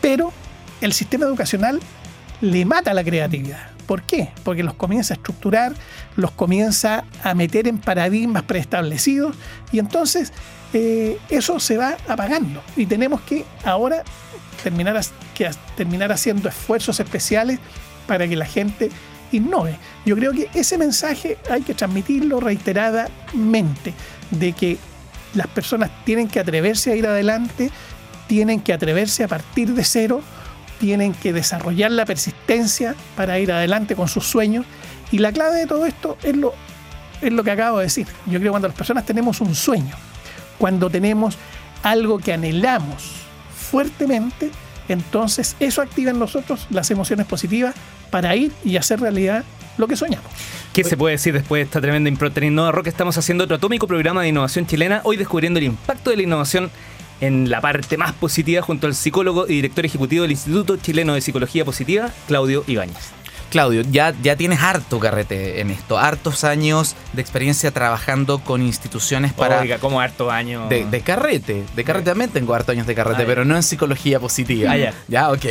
pero 0.00 0.32
el 0.80 0.92
sistema 0.92 1.26
educacional 1.26 1.80
le 2.40 2.64
mata 2.64 2.94
la 2.94 3.02
creatividad. 3.02 3.75
¿Por 3.86 4.02
qué? 4.02 4.30
Porque 4.44 4.62
los 4.62 4.74
comienza 4.74 5.14
a 5.14 5.16
estructurar, 5.16 5.74
los 6.16 6.32
comienza 6.32 7.04
a 7.22 7.34
meter 7.34 7.68
en 7.68 7.78
paradigmas 7.78 8.42
preestablecidos 8.42 9.36
y 9.72 9.78
entonces 9.78 10.32
eh, 10.72 11.18
eso 11.28 11.60
se 11.60 11.76
va 11.76 11.96
apagando 12.08 12.62
y 12.76 12.86
tenemos 12.86 13.20
que 13.22 13.44
ahora 13.64 14.02
terminar, 14.62 15.00
terminar 15.76 16.12
haciendo 16.12 16.48
esfuerzos 16.48 16.98
especiales 16.98 17.60
para 18.06 18.26
que 18.26 18.36
la 18.36 18.46
gente 18.46 18.90
innove. 19.32 19.76
Yo 20.04 20.16
creo 20.16 20.32
que 20.32 20.48
ese 20.54 20.78
mensaje 20.78 21.38
hay 21.50 21.62
que 21.62 21.74
transmitirlo 21.74 22.40
reiteradamente, 22.40 23.94
de 24.30 24.52
que 24.52 24.78
las 25.34 25.46
personas 25.48 25.90
tienen 26.04 26.28
que 26.28 26.40
atreverse 26.40 26.92
a 26.92 26.96
ir 26.96 27.06
adelante, 27.06 27.70
tienen 28.26 28.60
que 28.60 28.72
atreverse 28.72 29.24
a 29.24 29.28
partir 29.28 29.72
de 29.74 29.84
cero, 29.84 30.22
tienen 30.78 31.14
que 31.14 31.32
desarrollar 31.32 31.90
la 31.90 32.04
persistencia 32.04 32.94
para 33.16 33.38
ir 33.38 33.52
adelante 33.52 33.96
con 33.96 34.08
sus 34.08 34.26
sueños. 34.26 34.64
Y 35.10 35.18
la 35.18 35.32
clave 35.32 35.56
de 35.56 35.66
todo 35.66 35.86
esto 35.86 36.18
es 36.22 36.36
lo, 36.36 36.54
es 37.20 37.32
lo 37.32 37.44
que 37.44 37.50
acabo 37.50 37.78
de 37.78 37.84
decir. 37.84 38.06
Yo 38.26 38.38
creo 38.38 38.42
que 38.42 38.50
cuando 38.50 38.68
las 38.68 38.76
personas 38.76 39.06
tenemos 39.06 39.40
un 39.40 39.54
sueño, 39.54 39.94
cuando 40.58 40.90
tenemos 40.90 41.36
algo 41.82 42.18
que 42.18 42.32
anhelamos 42.32 43.04
fuertemente, 43.70 44.50
entonces 44.88 45.56
eso 45.60 45.82
activa 45.82 46.10
en 46.10 46.18
nosotros 46.18 46.66
las 46.70 46.90
emociones 46.90 47.26
positivas 47.26 47.74
para 48.10 48.34
ir 48.36 48.52
y 48.64 48.76
hacer 48.76 49.00
realidad 49.00 49.44
lo 49.78 49.86
que 49.86 49.96
soñamos. 49.96 50.30
¿Qué 50.72 50.84
se 50.84 50.96
puede 50.96 51.12
decir 51.12 51.32
después 51.32 51.60
de 51.60 51.64
esta 51.64 51.80
tremenda 51.80 52.08
impronta 52.08 52.40
en 52.40 52.48
Innova 52.48 52.72
Rock? 52.72 52.88
Estamos 52.88 53.16
haciendo 53.16 53.44
otro 53.44 53.56
atómico 53.56 53.86
programa 53.86 54.22
de 54.22 54.28
innovación 54.28 54.66
chilena, 54.66 55.00
hoy 55.04 55.16
descubriendo 55.16 55.58
el 55.58 55.64
impacto 55.64 56.10
de 56.10 56.16
la 56.16 56.22
innovación 56.22 56.70
en 57.20 57.50
la 57.50 57.60
parte 57.60 57.96
más 57.96 58.12
positiva 58.12 58.62
junto 58.62 58.86
al 58.86 58.94
psicólogo 58.94 59.46
y 59.46 59.54
director 59.54 59.84
ejecutivo 59.84 60.22
del 60.22 60.32
Instituto 60.32 60.76
Chileno 60.76 61.14
de 61.14 61.20
Psicología 61.20 61.64
Positiva, 61.64 62.10
Claudio 62.26 62.64
Ibáñez. 62.66 63.12
Claudio, 63.56 63.80
ya, 63.90 64.14
ya 64.22 64.36
tienes 64.36 64.60
harto 64.60 65.00
carrete 65.00 65.60
en 65.62 65.70
esto, 65.70 65.98
hartos 65.98 66.44
años 66.44 66.94
de 67.14 67.22
experiencia 67.22 67.70
trabajando 67.70 68.38
con 68.40 68.60
instituciones 68.60 69.32
para... 69.32 69.60
Oiga, 69.60 69.78
como 69.78 69.98
harto 69.98 70.30
año. 70.30 70.68
De, 70.68 70.84
de 70.84 71.00
carrete, 71.00 71.64
de 71.74 71.84
carrete 71.84 72.10
también 72.10 72.28
tengo 72.30 72.54
hartos 72.54 72.74
años 72.74 72.86
de 72.86 72.94
carrete, 72.94 73.16
Ah, 73.16 73.20
ya. 73.22 73.26
pero 73.26 73.44
no 73.46 73.56
en 73.56 73.62
psicología 73.62 74.20
positiva. 74.20 74.72
Ah, 74.72 74.76
ya. 74.76 74.94
Ya, 75.08 75.30
ok. 75.32 75.44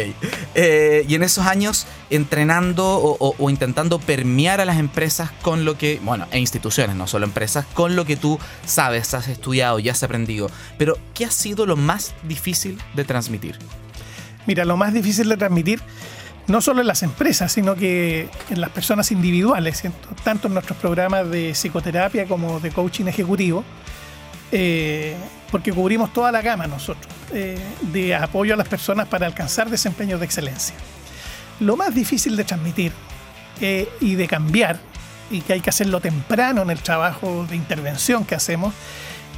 Eh, 0.53 1.03
y 1.07 1.15
en 1.15 1.23
esos 1.23 1.47
años 1.47 1.87
entrenando 2.11 2.85
o, 2.87 3.17
o- 3.19 3.35
o 3.39 3.49
intentando 3.49 3.97
permear 3.97 4.61
a 4.61 4.65
las 4.65 4.77
empresas 4.77 5.31
con 5.41 5.65
lo 5.65 5.75
que, 5.77 5.99
bueno, 6.03 6.27
e 6.31 6.37
instituciones, 6.39 6.95
no 6.95 7.07
solo 7.07 7.25
empresas, 7.25 7.65
con 7.73 7.95
lo 7.95 8.05
que 8.05 8.17
tú 8.17 8.37
sabes, 8.67 9.15
has 9.15 9.27
estudiado 9.29 9.79
y 9.79 9.89
has 9.89 10.03
aprendido. 10.03 10.51
Pero, 10.77 10.97
¿qué 11.15 11.25
ha 11.25 11.31
sido 11.31 11.65
lo 11.65 11.75
más 11.75 12.13
difícil 12.21 12.77
de 12.93 13.03
transmitir? 13.03 13.57
Mira, 14.47 14.63
lo 14.63 14.77
más 14.77 14.93
difícil 14.93 15.27
de 15.27 15.37
transmitir, 15.37 15.81
no 16.47 16.61
solo 16.61 16.81
en 16.81 16.87
las 16.87 17.03
empresas, 17.03 17.51
sino 17.51 17.75
que 17.75 18.29
en 18.49 18.61
las 18.61 18.69
personas 18.69 19.11
individuales, 19.11 19.83
tanto 20.23 20.47
en 20.47 20.53
nuestros 20.53 20.77
programas 20.77 21.29
de 21.29 21.53
psicoterapia 21.53 22.27
como 22.27 22.59
de 22.59 22.71
coaching 22.71 23.05
ejecutivo, 23.05 23.63
eh, 24.51 25.15
porque 25.51 25.71
cubrimos 25.71 26.13
toda 26.13 26.31
la 26.31 26.41
gama 26.41 26.67
nosotros, 26.67 27.11
eh, 27.33 27.57
de 27.81 28.15
apoyo 28.15 28.53
a 28.53 28.57
las 28.57 28.67
personas 28.67 29.07
para 29.07 29.25
alcanzar 29.25 29.69
desempeños 29.69 30.19
de 30.19 30.25
excelencia. 30.25 30.75
Lo 31.59 31.75
más 31.77 31.95
difícil 31.95 32.35
de 32.35 32.43
transmitir 32.43 32.91
eh, 33.61 33.89
y 34.01 34.15
de 34.15 34.27
cambiar, 34.27 34.79
y 35.31 35.41
que 35.41 35.53
hay 35.53 35.61
que 35.61 35.69
hacerlo 35.69 35.99
temprano 35.99 36.61
en 36.61 36.69
el 36.69 36.79
trabajo 36.79 37.47
de 37.49 37.55
intervención 37.55 38.25
que 38.25 38.35
hacemos, 38.35 38.73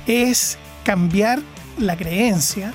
es 0.06 0.58
cambiar 0.84 1.40
la 1.78 1.96
creencia 1.96 2.74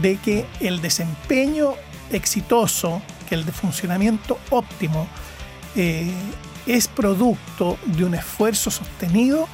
de 0.00 0.16
que 0.16 0.46
el 0.60 0.80
desempeño 0.80 1.74
exitoso, 2.12 3.02
que 3.24 3.34
el 3.34 3.44
de 3.44 3.52
funcionamiento 3.52 4.38
óptimo 4.50 5.06
eh, 5.76 6.10
es 6.66 6.88
producto 6.88 7.78
de 7.84 8.04
un 8.04 8.14
esfuerzo 8.14 8.70
sostenido 8.70 9.48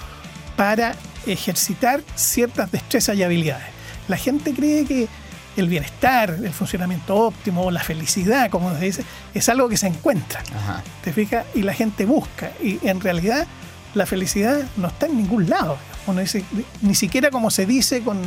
para 0.57 0.95
ejercitar 1.27 2.03
ciertas 2.15 2.71
destrezas 2.71 3.17
y 3.17 3.23
habilidades. 3.23 3.67
La 4.09 4.17
gente 4.17 4.55
cree 4.55 4.85
que 4.85 5.09
el 5.57 5.69
bienestar, 5.69 6.31
el 6.31 6.53
funcionamiento 6.53 7.17
óptimo, 7.17 7.71
la 7.71 7.83
felicidad, 7.83 8.51
como 8.51 8.75
se 8.77 8.85
dice, 8.85 9.05
es 9.35 9.49
algo 9.49 9.69
que 9.69 9.77
se 9.77 9.89
encuentra. 9.89 10.43
Ajá. 10.55 10.83
¿Te 11.03 11.13
fijas? 11.13 11.45
Y 11.55 11.63
la 11.63 11.75
gente 11.75 12.05
busca. 12.05 12.53
Y 12.63 12.79
en 12.87 13.01
realidad 13.01 13.47
la 13.95 14.07
felicidad 14.07 14.63
no 14.77 14.89
está 14.89 15.07
en 15.07 15.17
ningún 15.17 15.49
lado. 15.49 15.77
Uno 16.07 16.21
dice, 16.21 16.45
ni 16.83 16.95
siquiera 16.95 17.31
como 17.31 17.51
se 17.51 17.67
dice 17.67 18.03
con 18.03 18.21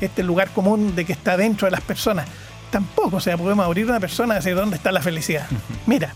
este 0.00 0.22
lugar 0.22 0.50
común 0.50 0.94
de 0.94 1.04
que 1.04 1.12
está 1.12 1.36
dentro 1.36 1.66
de 1.66 1.72
las 1.72 1.80
personas. 1.80 2.26
Tampoco, 2.70 3.16
o 3.16 3.20
sea, 3.20 3.36
podemos 3.36 3.64
abrir 3.64 3.86
una 3.86 4.00
persona 4.00 4.34
y 4.34 4.36
decir 4.38 4.54
dónde 4.54 4.76
está 4.76 4.92
la 4.92 5.02
felicidad. 5.02 5.46
Mira, 5.86 6.12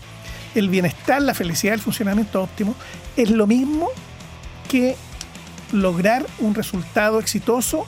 el 0.55 0.69
bienestar, 0.69 1.21
la 1.21 1.33
felicidad, 1.33 1.73
el 1.73 1.81
funcionamiento 1.81 2.41
óptimo 2.41 2.75
es 3.15 3.29
lo 3.29 3.47
mismo 3.47 3.89
que 4.69 4.95
lograr 5.71 6.25
un 6.39 6.55
resultado 6.55 7.19
exitoso 7.19 7.87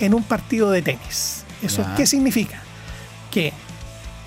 en 0.00 0.14
un 0.14 0.22
partido 0.22 0.70
de 0.70 0.82
tenis. 0.82 1.44
¿Eso 1.62 1.84
qué 1.96 2.06
significa? 2.06 2.60
Que 3.30 3.52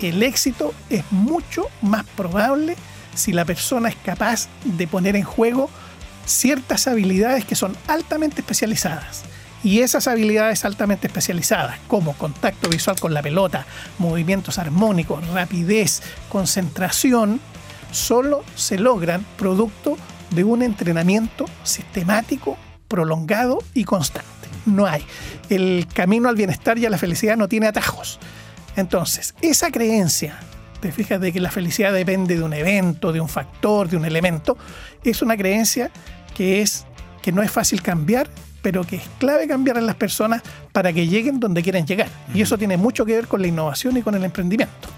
el 0.00 0.22
éxito 0.22 0.74
es 0.90 1.04
mucho 1.10 1.68
más 1.82 2.04
probable 2.16 2.76
si 3.14 3.32
la 3.32 3.44
persona 3.44 3.88
es 3.88 3.96
capaz 3.96 4.48
de 4.64 4.86
poner 4.86 5.16
en 5.16 5.24
juego 5.24 5.70
ciertas 6.26 6.86
habilidades 6.86 7.44
que 7.44 7.54
son 7.54 7.76
altamente 7.86 8.40
especializadas. 8.40 9.24
Y 9.64 9.80
esas 9.80 10.06
habilidades 10.06 10.64
altamente 10.64 11.08
especializadas, 11.08 11.78
como 11.88 12.12
contacto 12.14 12.68
visual 12.68 12.98
con 13.00 13.12
la 13.12 13.22
pelota, 13.22 13.66
movimientos 13.98 14.58
armónicos, 14.58 15.26
rapidez, 15.28 16.02
concentración, 16.28 17.40
solo 17.90 18.44
se 18.54 18.78
logran 18.78 19.24
producto 19.36 19.96
de 20.30 20.44
un 20.44 20.62
entrenamiento 20.62 21.46
sistemático, 21.64 22.56
prolongado 22.86 23.58
y 23.74 23.84
constante. 23.84 24.28
No 24.66 24.86
hay. 24.86 25.04
El 25.48 25.86
camino 25.92 26.28
al 26.28 26.36
bienestar 26.36 26.78
y 26.78 26.86
a 26.86 26.90
la 26.90 26.98
felicidad 26.98 27.36
no 27.36 27.48
tiene 27.48 27.66
atajos. 27.66 28.20
Entonces, 28.76 29.34
esa 29.42 29.70
creencia, 29.70 30.38
te 30.80 30.92
fijas 30.92 31.20
de 31.20 31.32
que 31.32 31.40
la 31.40 31.50
felicidad 31.50 31.92
depende 31.92 32.36
de 32.36 32.42
un 32.42 32.52
evento, 32.52 33.12
de 33.12 33.20
un 33.20 33.28
factor, 33.28 33.88
de 33.88 33.96
un 33.96 34.04
elemento, 34.04 34.56
es 35.02 35.22
una 35.22 35.36
creencia 35.36 35.90
que 36.34 36.62
es 36.62 36.86
que 37.22 37.32
no 37.32 37.42
es 37.42 37.50
fácil 37.50 37.82
cambiar, 37.82 38.30
pero 38.62 38.84
que 38.84 38.96
es 38.96 39.02
clave 39.18 39.46
cambiar 39.46 39.78
en 39.78 39.86
las 39.86 39.96
personas 39.96 40.42
para 40.72 40.92
que 40.92 41.06
lleguen 41.06 41.40
donde 41.40 41.62
quieren 41.62 41.86
llegar. 41.86 42.08
Y 42.34 42.42
eso 42.42 42.58
tiene 42.58 42.76
mucho 42.76 43.04
que 43.04 43.14
ver 43.14 43.28
con 43.28 43.40
la 43.40 43.48
innovación 43.48 43.96
y 43.96 44.02
con 44.02 44.14
el 44.14 44.24
emprendimiento. 44.24 44.88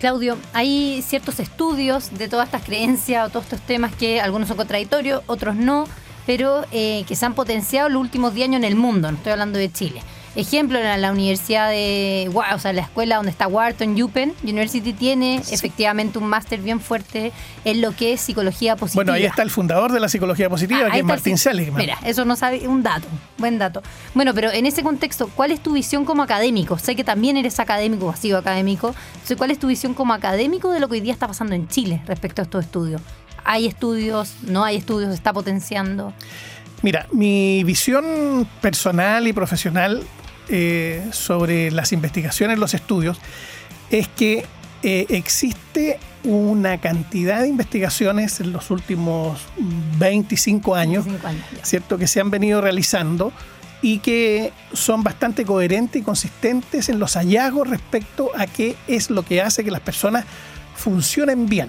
Claudio, 0.00 0.36
hay 0.52 1.02
ciertos 1.02 1.40
estudios 1.40 2.16
de 2.18 2.28
todas 2.28 2.46
estas 2.46 2.62
creencias 2.62 3.26
o 3.26 3.30
todos 3.30 3.44
estos 3.44 3.60
temas 3.60 3.94
que 3.94 4.20
algunos 4.20 4.48
son 4.48 4.56
contradictorios, 4.56 5.22
otros 5.26 5.56
no, 5.56 5.86
pero 6.26 6.64
eh, 6.72 7.04
que 7.06 7.16
se 7.16 7.24
han 7.24 7.34
potenciado 7.34 7.86
en 7.86 7.94
los 7.94 8.02
últimos 8.02 8.34
10 8.34 8.48
años 8.48 8.58
en 8.58 8.64
el 8.64 8.76
mundo, 8.76 9.10
no 9.10 9.16
estoy 9.16 9.32
hablando 9.32 9.58
de 9.58 9.72
Chile. 9.72 10.02
Ejemplo, 10.36 10.78
en 10.80 11.00
la 11.00 11.12
universidad 11.12 11.70
de, 11.70 12.28
o 12.34 12.58
sea, 12.58 12.72
la 12.72 12.82
escuela 12.82 13.16
donde 13.16 13.30
está 13.30 13.46
Wharton 13.46 13.94
Yupen 13.94 14.34
University 14.42 14.92
tiene 14.92 15.36
efectivamente 15.50 16.18
un 16.18 16.26
máster 16.26 16.60
bien 16.60 16.80
fuerte 16.80 17.32
en 17.64 17.80
lo 17.80 17.94
que 17.94 18.14
es 18.14 18.20
psicología 18.20 18.74
positiva. 18.74 19.04
Bueno, 19.04 19.12
ahí 19.12 19.24
está 19.24 19.42
el 19.42 19.50
fundador 19.50 19.92
de 19.92 20.00
la 20.00 20.08
psicología 20.08 20.50
positiva, 20.50 20.88
Ah, 20.88 20.90
que 20.90 20.98
es 20.98 21.04
Martín 21.04 21.38
Seligman. 21.38 21.76
Mira, 21.80 21.98
eso 22.04 22.24
no 22.24 22.34
sabe, 22.34 22.66
un 22.66 22.82
dato, 22.82 23.06
buen 23.38 23.58
dato. 23.58 23.80
Bueno, 24.14 24.34
pero 24.34 24.50
en 24.50 24.66
ese 24.66 24.82
contexto, 24.82 25.30
¿cuál 25.36 25.52
es 25.52 25.60
tu 25.62 25.72
visión 25.74 26.04
como 26.04 26.24
académico? 26.24 26.78
Sé 26.78 26.96
que 26.96 27.04
también 27.04 27.36
eres 27.36 27.60
académico 27.60 28.06
o 28.06 28.10
has 28.10 28.18
sido 28.18 28.36
académico. 28.38 28.94
Entonces, 29.12 29.36
¿cuál 29.36 29.52
es 29.52 29.60
tu 29.60 29.68
visión 29.68 29.94
como 29.94 30.14
académico 30.14 30.72
de 30.72 30.80
lo 30.80 30.88
que 30.88 30.94
hoy 30.94 31.00
día 31.00 31.12
está 31.12 31.28
pasando 31.28 31.54
en 31.54 31.68
Chile 31.68 32.02
respecto 32.06 32.42
a 32.42 32.44
estos 32.44 32.64
estudios? 32.64 33.00
¿Hay 33.44 33.66
estudios? 33.66 34.34
¿No 34.42 34.64
hay 34.64 34.76
estudios? 34.76 35.10
¿Se 35.10 35.14
está 35.14 35.32
potenciando? 35.32 36.12
Mira, 36.82 37.06
mi 37.12 37.62
visión 37.62 38.48
personal 38.60 39.28
y 39.28 39.32
profesional 39.32 40.02
eh, 40.48 41.06
sobre 41.12 41.70
las 41.70 41.92
investigaciones, 41.92 42.58
los 42.58 42.74
estudios, 42.74 43.18
es 43.90 44.08
que 44.08 44.44
eh, 44.82 45.06
existe 45.08 45.98
una 46.24 46.80
cantidad 46.80 47.40
de 47.40 47.48
investigaciones 47.48 48.40
en 48.40 48.52
los 48.52 48.70
últimos 48.70 49.40
25 49.98 50.74
años, 50.74 51.04
25 51.04 51.26
años 51.28 51.44
ya. 51.56 51.64
¿cierto? 51.64 51.98
Que 51.98 52.06
se 52.06 52.20
han 52.20 52.30
venido 52.30 52.60
realizando 52.60 53.32
y 53.82 53.98
que 53.98 54.52
son 54.72 55.02
bastante 55.02 55.44
coherentes 55.44 56.00
y 56.00 56.04
consistentes 56.04 56.88
en 56.88 56.98
los 56.98 57.14
hallazgos 57.16 57.68
respecto 57.68 58.30
a 58.36 58.46
qué 58.46 58.76
es 58.88 59.10
lo 59.10 59.22
que 59.24 59.42
hace 59.42 59.62
que 59.64 59.70
las 59.70 59.82
personas 59.82 60.24
funcionen 60.74 61.46
bien, 61.48 61.68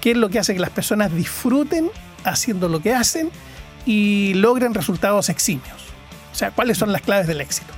qué 0.00 0.10
es 0.10 0.16
lo 0.16 0.28
que 0.28 0.38
hace 0.38 0.52
que 0.52 0.60
las 0.60 0.70
personas 0.70 1.14
disfruten 1.14 1.90
haciendo 2.24 2.68
lo 2.68 2.80
que 2.80 2.94
hacen 2.94 3.30
y 3.86 4.34
logren 4.34 4.74
resultados 4.74 5.28
eximios. 5.28 5.80
O 6.32 6.34
sea, 6.34 6.50
cuáles 6.50 6.78
son 6.78 6.92
las 6.92 7.02
claves 7.02 7.26
del 7.26 7.40
éxito. 7.40 7.72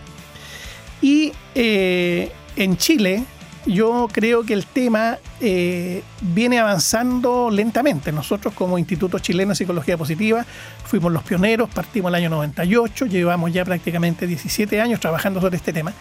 Y 1.04 1.32
eh, 1.54 2.32
en 2.56 2.78
Chile, 2.78 3.24
yo 3.66 4.08
creo 4.10 4.42
que 4.42 4.54
el 4.54 4.64
tema 4.64 5.18
eh, 5.38 6.02
viene 6.22 6.58
avanzando 6.58 7.50
lentamente. 7.50 8.10
Nosotros 8.10 8.54
como 8.54 8.78
Instituto 8.78 9.18
Chileno 9.18 9.50
de 9.50 9.56
Psicología 9.56 9.98
Positiva 9.98 10.46
fuimos 10.86 11.12
los 11.12 11.22
pioneros, 11.22 11.68
partimos 11.68 12.08
el 12.08 12.14
año 12.14 12.30
98, 12.30 13.04
llevamos 13.04 13.52
ya 13.52 13.66
prácticamente 13.66 14.26
17 14.26 14.80
años 14.80 14.98
trabajando 14.98 15.42
sobre 15.42 15.58
este 15.58 15.74
tema. 15.74 15.92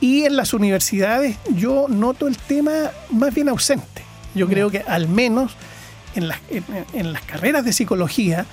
Y 0.00 0.24
en 0.24 0.34
las 0.36 0.54
universidades 0.54 1.36
yo 1.54 1.84
noto 1.90 2.26
el 2.26 2.38
tema 2.38 2.90
más 3.10 3.34
bien 3.34 3.50
ausente. 3.50 4.02
Yo 4.34 4.48
creo 4.48 4.70
que 4.70 4.78
al 4.78 5.08
menos 5.08 5.52
en 6.14 6.28
las, 6.28 6.38
en- 6.48 6.64
en 6.94 7.12
las 7.12 7.20
carreras 7.20 7.66
de 7.66 7.74
psicología 7.74 8.46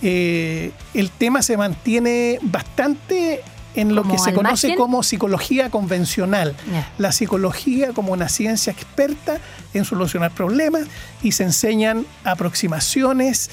eh, 0.00 0.70
el 0.94 1.10
tema 1.10 1.42
se 1.42 1.58
mantiene 1.58 2.38
bastante 2.40 3.42
en 3.76 3.94
lo 3.94 4.02
¿Como 4.02 4.14
que 4.14 4.18
se 4.18 4.32
conoce 4.32 4.68
margen? 4.68 4.82
como 4.82 5.02
psicología 5.02 5.70
convencional. 5.70 6.56
La 6.98 7.12
psicología 7.12 7.92
como 7.92 8.12
una 8.12 8.28
ciencia 8.28 8.72
experta 8.72 9.38
en 9.74 9.84
solucionar 9.84 10.32
problemas 10.32 10.82
y 11.22 11.32
se 11.32 11.44
enseñan 11.44 12.06
aproximaciones 12.24 13.50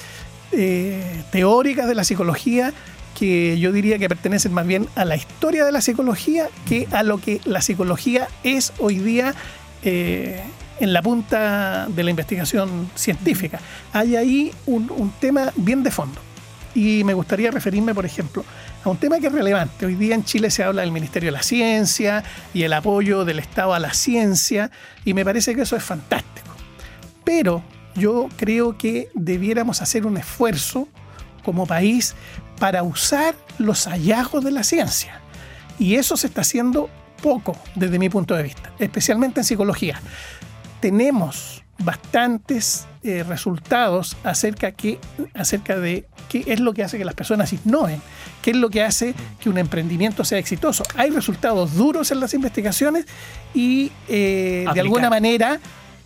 eh, 0.52 1.22
teóricas 1.30 1.86
de 1.86 1.94
la 1.94 2.04
psicología 2.04 2.72
que 3.18 3.58
yo 3.60 3.70
diría 3.70 3.98
que 3.98 4.08
pertenecen 4.08 4.52
más 4.52 4.66
bien 4.66 4.88
a 4.96 5.04
la 5.04 5.14
historia 5.14 5.64
de 5.64 5.72
la 5.72 5.80
psicología 5.80 6.48
que 6.66 6.88
a 6.90 7.02
lo 7.02 7.18
que 7.18 7.40
la 7.44 7.60
psicología 7.60 8.28
es 8.42 8.72
hoy 8.78 8.98
día 8.98 9.34
eh, 9.82 10.42
en 10.80 10.92
la 10.92 11.02
punta 11.02 11.86
de 11.88 12.02
la 12.02 12.10
investigación 12.10 12.90
científica. 12.96 13.60
Hay 13.92 14.16
ahí 14.16 14.52
un, 14.66 14.90
un 14.90 15.12
tema 15.20 15.52
bien 15.54 15.82
de 15.84 15.90
fondo. 15.90 16.20
Y 16.74 17.04
me 17.04 17.14
gustaría 17.14 17.50
referirme, 17.50 17.94
por 17.94 18.04
ejemplo, 18.04 18.44
a 18.82 18.90
un 18.90 18.96
tema 18.96 19.20
que 19.20 19.28
es 19.28 19.32
relevante. 19.32 19.86
Hoy 19.86 19.94
día 19.94 20.14
en 20.14 20.24
Chile 20.24 20.50
se 20.50 20.64
habla 20.64 20.82
del 20.82 20.90
Ministerio 20.90 21.28
de 21.28 21.32
la 21.32 21.42
Ciencia 21.42 22.24
y 22.52 22.64
el 22.64 22.72
apoyo 22.72 23.24
del 23.24 23.38
Estado 23.38 23.74
a 23.74 23.78
la 23.78 23.94
ciencia, 23.94 24.70
y 25.04 25.14
me 25.14 25.24
parece 25.24 25.54
que 25.54 25.62
eso 25.62 25.76
es 25.76 25.84
fantástico. 25.84 26.54
Pero 27.22 27.62
yo 27.94 28.28
creo 28.36 28.76
que 28.76 29.08
debiéramos 29.14 29.80
hacer 29.82 30.04
un 30.04 30.16
esfuerzo 30.16 30.88
como 31.44 31.66
país 31.66 32.14
para 32.58 32.82
usar 32.82 33.34
los 33.58 33.86
hallazgos 33.86 34.44
de 34.44 34.50
la 34.50 34.64
ciencia. 34.64 35.20
Y 35.78 35.94
eso 35.94 36.16
se 36.16 36.26
está 36.26 36.40
haciendo 36.40 36.90
poco 37.22 37.56
desde 37.74 37.98
mi 37.98 38.08
punto 38.08 38.34
de 38.34 38.42
vista, 38.42 38.72
especialmente 38.78 39.40
en 39.40 39.44
psicología. 39.44 40.00
Tenemos 40.80 41.64
bastantes 41.78 42.86
eh, 43.02 43.22
resultados 43.22 44.16
acerca, 44.24 44.72
que, 44.72 44.98
acerca 45.34 45.78
de 45.78 46.06
qué 46.42 46.52
es 46.52 46.58
lo 46.58 46.72
que 46.72 46.82
hace 46.82 46.98
que 46.98 47.04
las 47.04 47.14
personas 47.14 47.52
innoven, 47.52 48.02
qué 48.42 48.50
es 48.50 48.56
lo 48.56 48.68
que 48.68 48.82
hace 48.82 49.14
que 49.38 49.48
un 49.48 49.56
emprendimiento 49.56 50.24
sea 50.24 50.38
exitoso. 50.38 50.82
Hay 50.96 51.10
resultados 51.10 51.74
duros 51.74 52.10
en 52.10 52.18
las 52.18 52.34
investigaciones 52.34 53.06
y 53.54 53.92
eh, 54.08 54.66
de 54.74 54.80
alguna 54.80 55.10
manera 55.10 55.60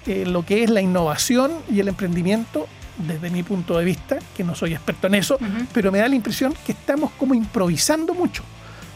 eh, 0.06 0.26
lo 0.26 0.44
que 0.44 0.62
es 0.62 0.70
la 0.70 0.82
innovación 0.82 1.52
y 1.72 1.80
el 1.80 1.88
emprendimiento, 1.88 2.66
desde 2.98 3.30
mi 3.30 3.42
punto 3.42 3.78
de 3.78 3.86
vista, 3.86 4.18
que 4.36 4.44
no 4.44 4.54
soy 4.54 4.74
experto 4.74 5.06
en 5.06 5.14
eso, 5.14 5.38
pero 5.72 5.90
me 5.90 5.98
da 5.98 6.08
la 6.08 6.14
impresión 6.14 6.54
que 6.66 6.72
estamos 6.72 7.10
como 7.12 7.32
improvisando 7.32 8.12
mucho, 8.12 8.42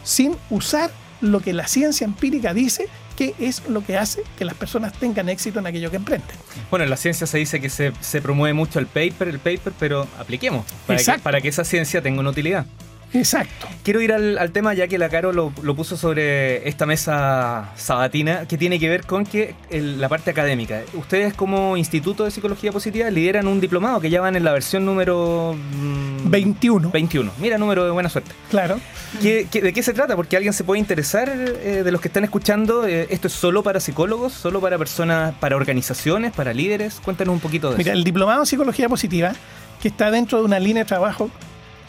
sin 0.03 0.35
usar 0.51 0.91
lo 1.21 1.39
que 1.39 1.53
la 1.53 1.67
ciencia 1.67 2.05
empírica 2.05 2.53
dice 2.53 2.87
que 3.15 3.35
es 3.39 3.67
lo 3.67 3.85
que 3.85 3.97
hace 3.97 4.23
que 4.37 4.45
las 4.45 4.55
personas 4.55 4.93
tengan 4.93 5.29
éxito 5.29 5.59
en 5.59 5.67
aquello 5.67 5.89
que 5.89 5.97
emprenden. 5.97 6.35
Bueno, 6.69 6.83
en 6.83 6.89
la 6.89 6.97
ciencia 6.97 7.27
se 7.27 7.37
dice 7.37 7.59
que 7.59 7.69
se, 7.69 7.93
se 8.01 8.21
promueve 8.21 8.53
mucho 8.53 8.79
el 8.79 8.87
paper, 8.87 9.27
el 9.27 9.39
paper, 9.39 9.73
pero 9.79 10.07
apliquemos 10.19 10.65
para 10.87 10.97
que, 10.97 11.01
Exacto. 11.01 11.23
para 11.23 11.41
que 11.41 11.47
esa 11.47 11.63
ciencia 11.63 12.01
tenga 12.01 12.19
una 12.19 12.29
utilidad. 12.29 12.65
Exacto. 13.13 13.67
Quiero 13.83 14.01
ir 14.01 14.11
al, 14.11 14.37
al 14.37 14.51
tema, 14.51 14.73
ya 14.73 14.87
que 14.87 14.97
la 14.97 15.09
Caro 15.09 15.31
lo, 15.33 15.53
lo 15.61 15.75
puso 15.75 15.97
sobre 15.97 16.67
esta 16.67 16.85
mesa 16.85 17.69
sabatina, 17.75 18.47
que 18.47 18.57
tiene 18.57 18.79
que 18.79 18.89
ver 18.89 19.05
con 19.05 19.25
que 19.25 19.55
el- 19.69 20.01
la 20.01 20.09
parte 20.09 20.31
académica. 20.31 20.81
Ustedes 20.93 21.33
como 21.33 21.77
Instituto 21.77 22.23
de 22.25 22.31
Psicología 22.31 22.71
Positiva 22.71 23.09
lideran 23.09 23.47
un 23.47 23.61
diplomado 23.61 23.99
que 23.99 24.09
ya 24.09 24.21
van 24.21 24.35
en 24.35 24.43
la 24.43 24.51
versión 24.51 24.85
número... 24.85 25.55
mm, 25.55 26.29
21. 26.29 26.89
21. 26.91 27.31
Mira, 27.39 27.57
número 27.57 27.85
de 27.85 27.91
buena 27.91 28.09
suerte. 28.09 28.31
Claro. 28.49 28.79
¿Qué- 29.21 29.47
qué- 29.51 29.61
de 29.61 29.73
qué 29.73 29.83
se 29.83 29.93
trata? 29.93 30.15
Porque 30.15 30.35
alguien 30.35 30.53
se 30.53 30.63
puede 30.63 30.79
interesar 30.79 31.29
eh, 31.29 31.81
de 31.83 31.91
los 31.91 32.01
que 32.01 32.07
están 32.07 32.23
escuchando. 32.23 32.87
eh, 32.87 33.07
¿Esto 33.11 33.27
es 33.27 33.33
solo 33.33 33.61
para 33.61 33.79
psicólogos? 33.79 34.33
¿Solo 34.33 34.59
para 34.61 34.77
personas, 34.77 35.33
para 35.39 35.55
organizaciones, 35.55 36.31
para 36.33 36.53
líderes? 36.53 36.95
Cuéntanos 37.03 37.33
un 37.33 37.39
poquito 37.41 37.69
de 37.71 37.77
Mira, 37.77 37.91
eso. 37.91 37.97
el 37.97 38.03
diplomado 38.03 38.39
en 38.41 38.45
psicología 38.47 38.89
positiva, 38.89 39.33
que 39.81 39.89
está 39.89 40.09
dentro 40.09 40.39
de 40.39 40.45
una 40.45 40.59
línea 40.59 40.83
de 40.83 40.87
trabajo 40.87 41.29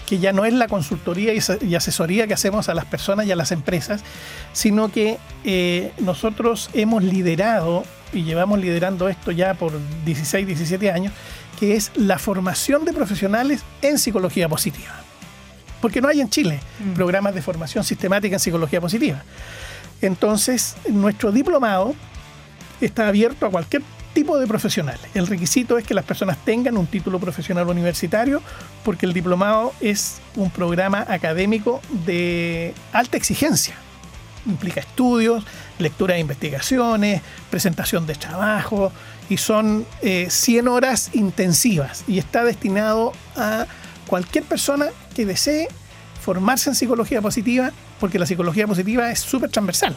que 0.06 0.18
ya 0.18 0.32
no 0.32 0.44
es 0.44 0.52
la 0.52 0.68
consultoría 0.68 1.32
y 1.32 1.38
ase- 1.38 1.58
y 1.64 1.74
asesoría 1.74 2.26
que 2.26 2.34
hacemos 2.34 2.68
a 2.68 2.74
las 2.74 2.84
personas 2.84 3.26
y 3.26 3.32
a 3.32 3.36
las 3.36 3.52
empresas, 3.52 4.02
sino 4.52 4.90
que 4.92 5.18
eh, 5.44 5.92
nosotros 5.98 6.68
hemos 6.74 7.02
liderado 7.02 7.84
y 8.12 8.22
llevamos 8.24 8.58
liderando 8.60 9.08
esto 9.08 9.30
ya 9.32 9.54
por 9.54 9.72
16, 10.04 10.46
17 10.46 10.90
años, 10.90 11.12
que 11.58 11.74
es 11.74 11.90
la 11.96 12.18
formación 12.18 12.84
de 12.84 12.92
profesionales 12.92 13.62
en 13.82 13.98
psicología 13.98 14.48
positiva. 14.48 14.92
Porque 15.80 16.00
no 16.00 16.08
hay 16.08 16.20
en 16.20 16.30
Chile 16.30 16.60
programas 16.94 17.34
de 17.34 17.42
formación 17.42 17.82
sistemática 17.84 18.36
en 18.36 18.40
psicología 18.40 18.80
positiva. 18.80 19.22
Entonces, 20.00 20.76
nuestro 20.88 21.32
diplomado 21.32 21.94
está 22.80 23.08
abierto 23.08 23.46
a 23.46 23.50
cualquier 23.50 23.82
tipo 24.14 24.38
de 24.38 24.46
profesional. 24.46 24.98
El 25.12 25.26
requisito 25.26 25.76
es 25.76 25.84
que 25.84 25.92
las 25.92 26.04
personas 26.04 26.38
tengan 26.44 26.76
un 26.78 26.86
título 26.86 27.18
profesional 27.18 27.68
universitario 27.68 28.40
porque 28.84 29.04
el 29.04 29.12
diplomado 29.12 29.74
es 29.80 30.20
un 30.36 30.50
programa 30.50 31.04
académico 31.08 31.82
de 32.06 32.72
alta 32.92 33.16
exigencia. 33.16 33.74
Implica 34.46 34.80
estudios, 34.80 35.44
lectura 35.78 36.14
de 36.14 36.20
investigaciones, 36.20 37.22
presentación 37.50 38.06
de 38.06 38.14
trabajo 38.14 38.92
y 39.28 39.36
son 39.38 39.86
eh, 40.02 40.28
100 40.30 40.68
horas 40.68 41.10
intensivas 41.14 42.04
y 42.06 42.18
está 42.18 42.44
destinado 42.44 43.12
a 43.36 43.66
cualquier 44.06 44.44
persona 44.44 44.86
que 45.14 45.26
desee 45.26 45.68
formarse 46.24 46.70
en 46.70 46.74
psicología 46.74 47.20
positiva, 47.20 47.70
porque 48.00 48.18
la 48.18 48.24
psicología 48.24 48.66
positiva 48.66 49.10
es 49.10 49.20
súper 49.20 49.50
transversal. 49.50 49.94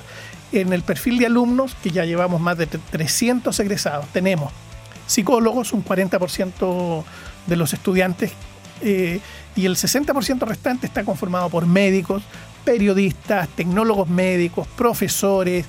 En 0.51 0.73
el 0.73 0.83
perfil 0.83 1.19
de 1.19 1.27
alumnos, 1.27 1.73
que 1.81 1.89
ya 1.89 2.03
llevamos 2.03 2.41
más 2.41 2.57
de 2.57 2.67
300 2.67 3.57
egresados, 3.61 4.05
tenemos 4.07 4.51
psicólogos, 5.07 5.71
un 5.71 5.85
40% 5.85 7.03
de 7.45 7.55
los 7.55 7.73
estudiantes, 7.73 8.33
eh, 8.81 9.21
y 9.55 9.65
el 9.65 9.77
60% 9.77 10.39
restante 10.45 10.85
está 10.85 11.05
conformado 11.05 11.49
por 11.49 11.65
médicos, 11.65 12.23
periodistas, 12.65 13.47
tecnólogos 13.47 14.09
médicos, 14.09 14.67
profesores, 14.75 15.65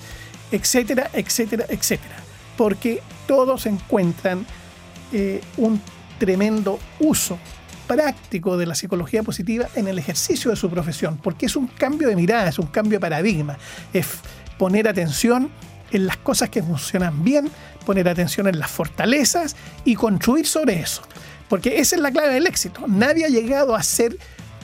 etcétera, 0.50 1.08
etcétera, 1.12 1.66
etcétera. 1.68 2.16
Porque 2.56 3.00
todos 3.28 3.66
encuentran 3.66 4.44
eh, 5.12 5.40
un 5.56 5.80
tremendo 6.18 6.80
uso 6.98 7.38
práctico 7.88 8.56
de 8.56 8.66
la 8.66 8.76
psicología 8.76 9.24
positiva 9.24 9.66
en 9.74 9.88
el 9.88 9.98
ejercicio 9.98 10.50
de 10.50 10.56
su 10.56 10.70
profesión, 10.70 11.18
porque 11.20 11.46
es 11.46 11.56
un 11.56 11.66
cambio 11.66 12.06
de 12.06 12.14
mirada, 12.14 12.48
es 12.48 12.58
un 12.58 12.66
cambio 12.66 12.98
de 12.98 13.00
paradigma, 13.00 13.58
es 13.92 14.06
poner 14.58 14.86
atención 14.86 15.50
en 15.90 16.06
las 16.06 16.18
cosas 16.18 16.50
que 16.50 16.62
funcionan 16.62 17.24
bien, 17.24 17.50
poner 17.86 18.08
atención 18.08 18.46
en 18.46 18.58
las 18.58 18.70
fortalezas 18.70 19.56
y 19.84 19.94
construir 19.94 20.46
sobre 20.46 20.80
eso, 20.80 21.02
porque 21.48 21.80
esa 21.80 21.96
es 21.96 22.02
la 22.02 22.12
clave 22.12 22.34
del 22.34 22.46
éxito. 22.46 22.82
Nadie 22.86 23.24
ha 23.24 23.28
llegado 23.28 23.74
a 23.74 23.82
ser 23.82 24.16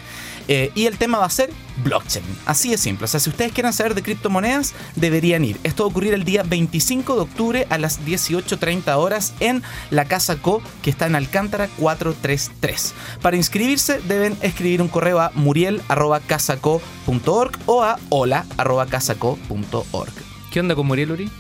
Eh, 0.49 0.73
y 0.75 0.87
el 0.87 0.99
tema 0.99 1.19
va 1.19 1.27
a 1.27 1.31
ser 1.31 1.53
blockchain. 1.85 2.25
Así 2.47 2.71
de 2.71 2.79
simple. 2.79 3.05
O 3.05 3.09
sea, 3.09 3.21
si 3.21 3.31
ustedes 3.31 3.53
quieren 3.53 3.73
saber 3.73 3.95
de 3.95 4.03
criptomonedas, 4.03 4.75
deberían 4.97 5.45
ir. 5.45 5.61
Esto 5.63 5.85
va 5.85 5.89
a 5.89 5.91
ocurrir 5.91 6.15
el 6.15 6.25
día 6.25 6.43
25 6.43 7.15
de 7.15 7.21
octubre 7.21 7.69
a 7.71 7.79
las 7.79 8.05
18.30 8.05 8.97
horas 8.97 9.35
en 9.41 9.63
la 9.91 10.07
Casa 10.07 10.37
Co, 10.37 10.63
que 10.83 10.91
está 10.91 11.07
en 11.07 11.15
Alcántara 11.15 11.69
433. 11.79 12.95
Para 13.21 13.37
inscribirse, 13.37 14.01
deben 14.07 14.37
escribir 14.43 14.83
un 14.83 14.89
correo 14.89 15.21
a 15.21 15.31
muriel.casaco.org 15.35 17.59
o 17.67 17.83
a 17.83 17.99
hola.casaco.org. 18.09 20.13
¿Qué 20.53 20.61
onda 20.61 20.75
con 20.75 20.87
Muriel 20.87 21.13
Uri? 21.13 21.31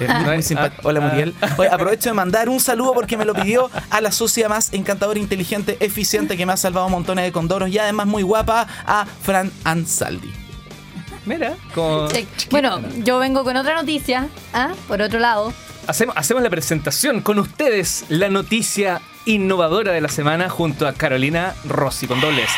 Eh, 0.00 0.06
muy- 0.08 0.24
muy 0.24 0.36
Ah, 0.36 0.42
simpático. 0.42 0.82
ah, 0.84 0.88
Hola 0.88 1.00
ah. 1.02 1.08
Muriel. 1.08 1.34
Oye, 1.58 1.68
aprovecho 1.68 2.10
de 2.10 2.14
mandar 2.14 2.48
un 2.48 2.60
saludo 2.60 2.92
porque 2.94 3.16
me 3.16 3.24
lo 3.24 3.34
pidió 3.34 3.70
a 3.90 4.00
la 4.00 4.10
socia 4.12 4.48
más 4.48 4.72
encantadora, 4.72 5.18
inteligente, 5.18 5.76
eficiente 5.80 6.36
que 6.36 6.46
me 6.46 6.52
ha 6.52 6.56
salvado 6.56 6.88
montones 6.88 7.24
de 7.24 7.32
condoros 7.32 7.68
y 7.70 7.78
además 7.78 8.06
muy 8.06 8.22
guapa, 8.22 8.66
a 8.86 9.06
Fran 9.22 9.50
Ansaldi. 9.64 10.32
Mira, 11.24 11.54
como... 11.74 12.08
Eh, 12.10 12.26
Bueno, 12.50 12.80
yo 13.04 13.18
vengo 13.18 13.44
con 13.44 13.56
otra 13.56 13.74
noticia. 13.74 14.28
¿ah? 14.52 14.72
Por 14.88 15.00
otro 15.02 15.18
lado, 15.20 15.52
Hacemos, 15.86 16.16
hacemos 16.16 16.42
la 16.44 16.50
presentación 16.50 17.20
con 17.22 17.38
ustedes, 17.40 18.04
la 18.08 18.28
noticia 18.28 19.00
innovadora 19.26 19.90
de 19.92 20.00
la 20.00 20.08
semana 20.08 20.48
junto 20.48 20.86
a 20.86 20.92
Carolina 20.92 21.54
Rossi 21.64 22.06
con 22.06 22.20
dobles. 22.20 22.48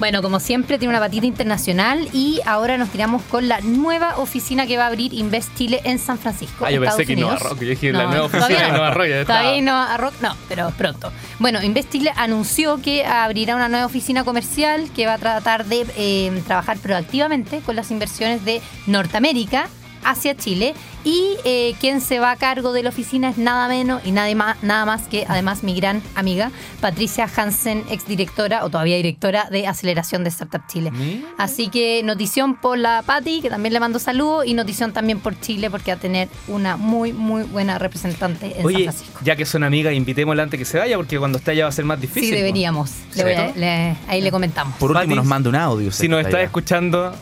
Bueno, 0.00 0.22
como 0.22 0.40
siempre, 0.40 0.78
tiene 0.78 0.94
una 0.94 0.98
patita 0.98 1.26
internacional 1.26 2.08
y 2.14 2.40
ahora 2.46 2.78
nos 2.78 2.88
tiramos 2.88 3.20
con 3.24 3.48
la 3.48 3.60
nueva 3.60 4.16
oficina 4.16 4.66
que 4.66 4.78
va 4.78 4.84
a 4.84 4.86
abrir 4.86 5.12
Invest 5.12 5.54
Chile 5.56 5.82
en 5.84 5.98
San 5.98 6.18
Francisco. 6.18 6.64
Ah, 6.64 6.70
yo 6.70 6.80
pensé 6.80 7.02
Estados 7.02 7.06
que 7.06 7.12
Innova 7.12 7.32
Unidos. 7.34 7.50
Rock, 7.50 7.60
yo 7.60 7.68
dije 7.68 7.92
la 7.92 8.06
nueva 8.06 8.24
oficina 8.24 8.48
de 8.48 8.62
no. 8.62 8.68
Innova 8.68 8.90
Rock, 8.92 9.06
ya. 9.08 9.24
Todavía 9.26 9.56
Innova 9.56 9.96
Rock 9.98 10.14
no, 10.22 10.34
pero 10.48 10.70
pronto. 10.70 11.12
Bueno, 11.38 11.62
Invest 11.62 11.92
Chile 11.92 12.12
anunció 12.16 12.80
que 12.80 13.04
abrirá 13.04 13.54
una 13.54 13.68
nueva 13.68 13.84
oficina 13.84 14.24
comercial 14.24 14.90
que 14.96 15.04
va 15.04 15.14
a 15.14 15.18
tratar 15.18 15.66
de 15.66 15.86
eh, 15.98 16.42
trabajar 16.46 16.78
proactivamente 16.78 17.60
con 17.60 17.76
las 17.76 17.90
inversiones 17.90 18.42
de 18.42 18.62
Norteamérica 18.86 19.68
hacia 20.04 20.36
Chile 20.36 20.74
y 21.04 21.22
eh, 21.44 21.74
quien 21.80 22.00
se 22.00 22.18
va 22.18 22.30
a 22.32 22.36
cargo 22.36 22.72
de 22.72 22.82
la 22.82 22.90
oficina 22.90 23.30
es 23.30 23.38
nada 23.38 23.68
menos 23.68 24.02
y 24.04 24.12
nada 24.12 24.34
más, 24.34 24.62
nada 24.62 24.84
más 24.84 25.02
que 25.08 25.24
además 25.28 25.62
mi 25.62 25.74
gran 25.74 26.02
amiga 26.14 26.50
Patricia 26.80 27.28
Hansen, 27.34 27.84
exdirectora 27.90 28.64
o 28.64 28.70
todavía 28.70 28.96
directora 28.96 29.48
de 29.50 29.66
Aceleración 29.66 30.24
de 30.24 30.30
Startup 30.30 30.62
Chile. 30.68 30.90
Mira. 30.90 31.26
Así 31.38 31.68
que 31.68 32.02
notición 32.02 32.56
por 32.56 32.78
la 32.78 33.02
Patti, 33.04 33.40
que 33.40 33.50
también 33.50 33.72
le 33.72 33.80
mando 33.80 33.98
saludos, 33.98 34.46
y 34.46 34.54
notición 34.54 34.92
también 34.92 35.20
por 35.20 35.38
Chile, 35.40 35.70
porque 35.70 35.90
va 35.90 35.96
a 35.96 36.00
tener 36.00 36.28
una 36.48 36.76
muy, 36.76 37.12
muy 37.12 37.42
buena 37.44 37.78
representante 37.78 38.46
en 38.46 38.56
San 38.56 38.66
Oye, 38.66 38.84
Francisco. 38.84 39.20
ya 39.22 39.36
que 39.36 39.46
son 39.46 39.64
amigas, 39.64 39.94
invitémosla 39.94 40.42
antes 40.42 40.58
que 40.58 40.64
se 40.64 40.78
vaya 40.78 40.96
porque 40.96 41.18
cuando 41.18 41.38
esté 41.38 41.52
allá 41.52 41.64
va 41.64 41.68
a 41.68 41.72
ser 41.72 41.84
más 41.84 42.00
difícil. 42.00 42.30
Sí, 42.30 42.34
deberíamos. 42.36 42.90
Le 43.14 43.22
voy 43.24 43.32
a- 43.34 43.96
ahí 44.08 44.20
le 44.20 44.30
comentamos. 44.30 44.76
Por 44.78 44.90
último, 44.92 45.14
nos 45.16 45.26
manda 45.26 45.48
un 45.50 45.56
audio. 45.56 45.90
Si 45.92 46.08
nos 46.08 46.20
está 46.20 46.36
allá. 46.38 46.44
escuchando, 46.46 47.14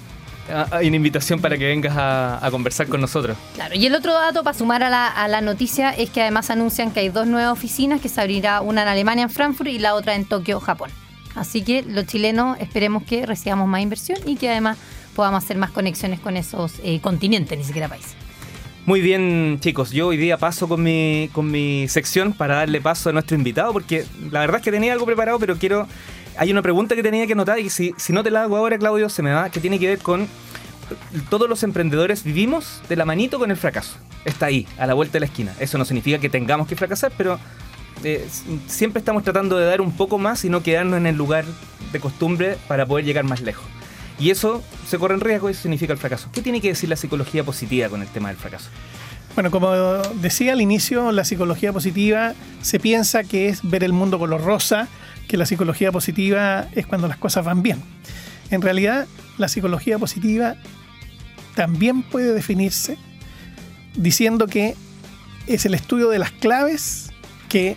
hay 0.71 0.89
una 0.89 0.97
invitación 0.97 1.41
para 1.41 1.57
que 1.59 1.67
vengas 1.67 1.97
a, 1.97 2.45
a 2.45 2.51
conversar 2.51 2.89
con 2.89 3.01
nosotros. 3.01 3.37
Claro, 3.55 3.75
y 3.75 3.87
el 3.87 3.95
otro 3.95 4.13
dato 4.15 4.43
para 4.45 4.57
sumar 4.57 4.83
a 4.83 4.91
la, 4.91 5.07
a 5.09 5.29
la 5.29 5.41
noticia 5.41 5.91
es 5.91 6.11
que 6.11 6.23
además 6.23 6.51
anuncian 6.51 6.91
que 6.91 7.01
hay 7.01 7.09
dos 7.09 7.27
nuevas 7.27 7.53
oficinas, 7.53 8.01
que 8.01 8.09
se 8.09 8.21
abrirá 8.21 8.61
una 8.61 8.83
en 8.83 8.89
Alemania, 8.89 9.25
en 9.25 9.31
Frankfurt, 9.31 9.71
y 9.71 9.79
la 9.79 9.95
otra 9.95 10.15
en 10.15 10.25
Tokio, 10.25 10.61
Japón. 10.61 10.91
Así 11.35 11.63
que 11.63 11.83
los 11.83 12.07
chilenos 12.07 12.59
esperemos 12.61 13.03
que 13.05 13.25
recibamos 13.27 13.69
más 13.69 13.81
inversión 13.81 14.19
y 14.27 14.37
que 14.37 14.51
además 14.51 14.79
podamos 15.15 15.45
hacer 15.45 15.57
más 15.57 15.71
conexiones 15.71 16.21
con 16.21 16.37
esos 16.37 16.75
eh, 16.83 17.01
continentes, 17.01 17.57
ni 17.57 17.65
siquiera 17.65 17.89
países. 17.89 18.15
Muy 18.87 19.03
bien, 19.03 19.59
chicos. 19.61 19.91
Yo 19.91 20.07
hoy 20.07 20.17
día 20.17 20.39
paso 20.39 20.67
con 20.67 20.83
mi, 20.83 21.29
con 21.33 21.51
mi 21.51 21.87
sección 21.89 22.33
para 22.33 22.55
darle 22.57 22.81
paso 22.81 23.11
a 23.11 23.13
nuestro 23.13 23.37
invitado, 23.37 23.73
porque 23.73 24.07
la 24.31 24.41
verdad 24.41 24.57
es 24.57 24.63
que 24.63 24.71
tenía 24.71 24.95
algo 24.95 25.05
preparado, 25.05 25.39
pero 25.39 25.57
quiero. 25.59 25.87
Hay 26.39 26.53
una 26.53 26.63
pregunta 26.63 26.95
que 26.95 27.03
tenía 27.03 27.27
que 27.27 27.33
anotar 27.33 27.59
y 27.59 27.69
si, 27.69 27.95
si 27.97 28.13
no 28.13 28.23
te 28.23 28.31
la 28.31 28.45
hago 28.45 28.57
ahora, 28.57 28.79
Claudio, 28.79 29.09
se 29.09 29.23
me 29.23 29.33
va, 29.33 29.51
que 29.51 29.61
tiene 29.61 29.79
que 29.79 29.89
ver 29.89 29.99
con 29.99 30.29
todos 31.29 31.49
los 31.49 31.63
emprendedores 31.63 32.23
vivimos 32.23 32.81
de 32.89 32.97
la 32.97 33.05
manito 33.05 33.39
con 33.39 33.51
el 33.51 33.57
fracaso. 33.57 33.97
Está 34.25 34.47
ahí, 34.47 34.67
a 34.79 34.87
la 34.87 34.95
vuelta 34.95 35.15
de 35.15 35.21
la 35.21 35.27
esquina. 35.27 35.53
Eso 35.59 35.79
no 35.79 35.85
significa 35.85 36.19
que 36.19 36.29
tengamos 36.29 36.69
que 36.69 36.77
fracasar, 36.77 37.13
pero 37.17 37.39
eh, 38.05 38.27
siempre 38.69 39.01
estamos 39.01 39.25
tratando 39.25 39.59
de 39.59 39.67
dar 39.67 39.81
un 39.81 39.97
poco 39.97 40.19
más 40.19 40.45
y 40.45 40.49
no 40.49 40.63
quedarnos 40.63 40.97
en 40.99 41.07
el 41.07 41.17
lugar 41.17 41.45
de 41.93 42.01
costumbre 42.01 42.57
para 42.69 42.87
poder 42.87 43.05
llegar 43.05 43.25
más 43.25 43.41
lejos. 43.41 43.65
Y 44.19 44.31
eso 44.31 44.63
se 44.87 44.99
corre 44.99 45.15
en 45.15 45.21
riesgo 45.21 45.49
y 45.49 45.53
eso 45.53 45.63
significa 45.63 45.93
el 45.93 45.99
fracaso. 45.99 46.29
¿Qué 46.33 46.43
tiene 46.43 46.61
que 46.61 46.69
decir 46.69 46.89
la 46.89 46.97
psicología 46.97 47.45
positiva 47.45 47.89
con 47.89 48.03
el 48.03 48.09
tema 48.09 48.29
del 48.29 48.37
fracaso? 48.37 48.69
Bueno, 49.35 49.51
como 49.51 49.71
decía 50.15 50.53
al 50.53 50.61
inicio, 50.61 51.13
la 51.13 51.25
psicología 51.25 51.73
positiva 51.73 52.35
se 52.61 52.81
piensa 52.81 53.23
que 53.23 53.49
es 53.49 53.61
ver 53.63 53.85
el 53.85 53.93
mundo 53.93 54.19
color 54.19 54.43
rosa, 54.43 54.89
que 55.29 55.37
la 55.37 55.47
psicología 55.47 55.93
positiva 55.93 56.67
es 56.75 56.87
cuando 56.87 57.07
las 57.07 57.19
cosas 57.19 57.45
van 57.45 57.63
bien. 57.63 57.81
En 58.51 58.63
realidad, 58.63 59.07
la 59.37 59.47
psicología 59.49 59.99
positiva 59.99 60.57
también 61.55 62.03
puede 62.03 62.33
definirse 62.33 62.97
diciendo 63.95 64.47
que 64.47 64.75
es 65.47 65.67
el 65.67 65.75
estudio 65.75 66.09
de 66.09 66.19
las 66.19 66.31
claves 66.31 67.11
que 67.49 67.77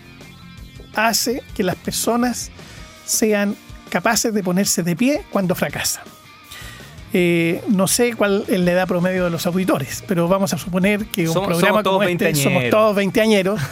hace 0.94 1.42
que 1.54 1.62
las 1.62 1.76
personas 1.76 2.50
sean 3.04 3.56
capaces 3.90 4.32
de 4.32 4.42
ponerse 4.42 4.82
de 4.82 4.96
pie 4.96 5.22
cuando 5.30 5.54
fracasan. 5.54 6.04
Eh, 7.14 7.62
no 7.68 7.88
sé 7.88 8.14
cuál 8.14 8.44
es 8.48 8.58
la 8.60 8.72
edad 8.72 8.88
promedio 8.88 9.24
de 9.24 9.30
los 9.30 9.44
auditores, 9.46 10.02
pero 10.08 10.28
vamos 10.28 10.54
a 10.54 10.58
suponer 10.58 11.04
que 11.06 11.28
un 11.28 11.34
Somos- 11.34 11.48
programa 11.48 11.68
somos 11.68 11.82
todos 11.82 11.96
como 11.98 12.08
este 12.08 12.34
somos 12.34 12.70
todos 12.70 12.96
veinteañeros. 12.96 13.60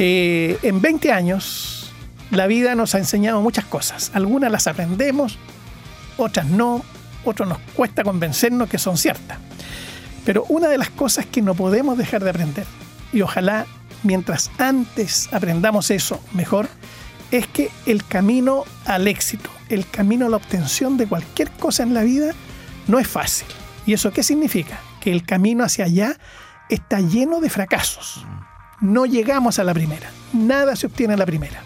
Eh, 0.00 0.58
en 0.64 0.80
20 0.80 1.12
años, 1.12 1.73
la 2.36 2.46
vida 2.46 2.74
nos 2.74 2.94
ha 2.94 2.98
enseñado 2.98 3.40
muchas 3.40 3.64
cosas. 3.64 4.10
Algunas 4.14 4.50
las 4.50 4.66
aprendemos, 4.66 5.38
otras 6.16 6.46
no, 6.46 6.84
otras 7.24 7.48
nos 7.48 7.58
cuesta 7.74 8.02
convencernos 8.02 8.68
que 8.68 8.78
son 8.78 8.96
ciertas. 8.96 9.38
Pero 10.24 10.44
una 10.48 10.68
de 10.68 10.78
las 10.78 10.90
cosas 10.90 11.26
que 11.26 11.42
no 11.42 11.54
podemos 11.54 11.98
dejar 11.98 12.24
de 12.24 12.30
aprender, 12.30 12.66
y 13.12 13.20
ojalá 13.22 13.66
mientras 14.02 14.50
antes 14.58 15.28
aprendamos 15.32 15.90
eso 15.90 16.20
mejor, 16.32 16.68
es 17.30 17.46
que 17.46 17.70
el 17.86 18.04
camino 18.04 18.64
al 18.86 19.08
éxito, 19.08 19.50
el 19.68 19.88
camino 19.88 20.26
a 20.26 20.28
la 20.28 20.36
obtención 20.36 20.96
de 20.96 21.06
cualquier 21.06 21.50
cosa 21.50 21.82
en 21.82 21.94
la 21.94 22.02
vida, 22.02 22.32
no 22.86 22.98
es 22.98 23.08
fácil. 23.08 23.48
¿Y 23.86 23.92
eso 23.92 24.12
qué 24.12 24.22
significa? 24.22 24.78
Que 25.00 25.12
el 25.12 25.24
camino 25.24 25.64
hacia 25.64 25.84
allá 25.84 26.16
está 26.68 27.00
lleno 27.00 27.40
de 27.40 27.50
fracasos. 27.50 28.24
No 28.80 29.06
llegamos 29.06 29.58
a 29.58 29.64
la 29.64 29.74
primera. 29.74 30.10
Nada 30.32 30.76
se 30.76 30.86
obtiene 30.86 31.14
a 31.14 31.16
la 31.16 31.26
primera. 31.26 31.62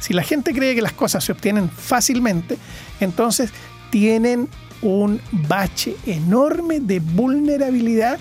Si 0.00 0.12
la 0.12 0.22
gente 0.22 0.52
cree 0.52 0.74
que 0.74 0.82
las 0.82 0.92
cosas 0.92 1.24
se 1.24 1.32
obtienen 1.32 1.70
fácilmente, 1.70 2.58
entonces 3.00 3.50
tienen 3.90 4.48
un 4.82 5.20
bache 5.32 5.96
enorme 6.06 6.80
de 6.80 7.00
vulnerabilidad 7.00 8.18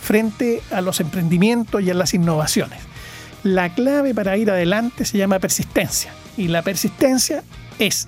frente 0.00 0.62
a 0.70 0.80
los 0.80 1.00
emprendimientos 1.00 1.82
y 1.82 1.90
a 1.90 1.94
las 1.94 2.14
innovaciones. 2.14 2.78
La 3.42 3.74
clave 3.74 4.14
para 4.14 4.36
ir 4.36 4.50
adelante 4.50 5.04
se 5.04 5.18
llama 5.18 5.38
persistencia. 5.38 6.12
Y 6.36 6.48
la 6.48 6.62
persistencia 6.62 7.42
es 7.78 8.06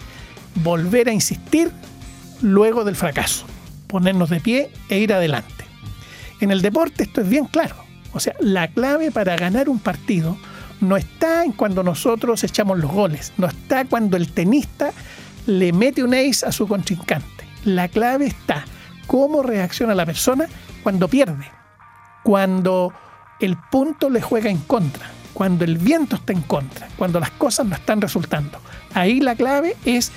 volver 0.56 1.08
a 1.08 1.12
insistir 1.12 1.70
luego 2.40 2.84
del 2.84 2.96
fracaso, 2.96 3.46
ponernos 3.86 4.30
de 4.30 4.40
pie 4.40 4.70
e 4.88 4.98
ir 4.98 5.12
adelante. 5.12 5.64
En 6.40 6.50
el 6.50 6.62
deporte 6.62 7.04
esto 7.04 7.20
es 7.20 7.28
bien 7.28 7.46
claro. 7.46 7.76
O 8.12 8.20
sea, 8.20 8.34
la 8.40 8.68
clave 8.68 9.10
para 9.10 9.36
ganar 9.36 9.68
un 9.68 9.78
partido 9.78 10.36
no 10.80 10.96
está 10.96 11.44
en 11.44 11.52
cuando 11.52 11.82
nosotros 11.82 12.42
echamos 12.44 12.78
los 12.78 12.90
goles, 12.90 13.32
no 13.36 13.46
está 13.46 13.84
cuando 13.84 14.16
el 14.16 14.32
tenista 14.32 14.92
le 15.46 15.72
mete 15.72 16.02
un 16.02 16.14
ace 16.14 16.46
a 16.46 16.52
su 16.52 16.68
contrincante. 16.68 17.46
La 17.64 17.88
clave 17.88 18.26
está 18.26 18.64
cómo 19.06 19.42
reacciona 19.42 19.94
la 19.94 20.06
persona 20.06 20.46
cuando 20.82 21.08
pierde, 21.08 21.46
cuando 22.22 22.92
el 23.40 23.56
punto 23.70 24.10
le 24.10 24.20
juega 24.20 24.50
en 24.50 24.58
contra, 24.58 25.10
cuando 25.34 25.64
el 25.64 25.78
viento 25.78 26.16
está 26.16 26.32
en 26.32 26.42
contra, 26.42 26.88
cuando 26.96 27.18
las 27.20 27.30
cosas 27.32 27.66
no 27.66 27.74
están 27.74 28.00
resultando. 28.00 28.60
Ahí 28.94 29.20
la 29.20 29.34
clave 29.34 29.76
es 29.84 30.12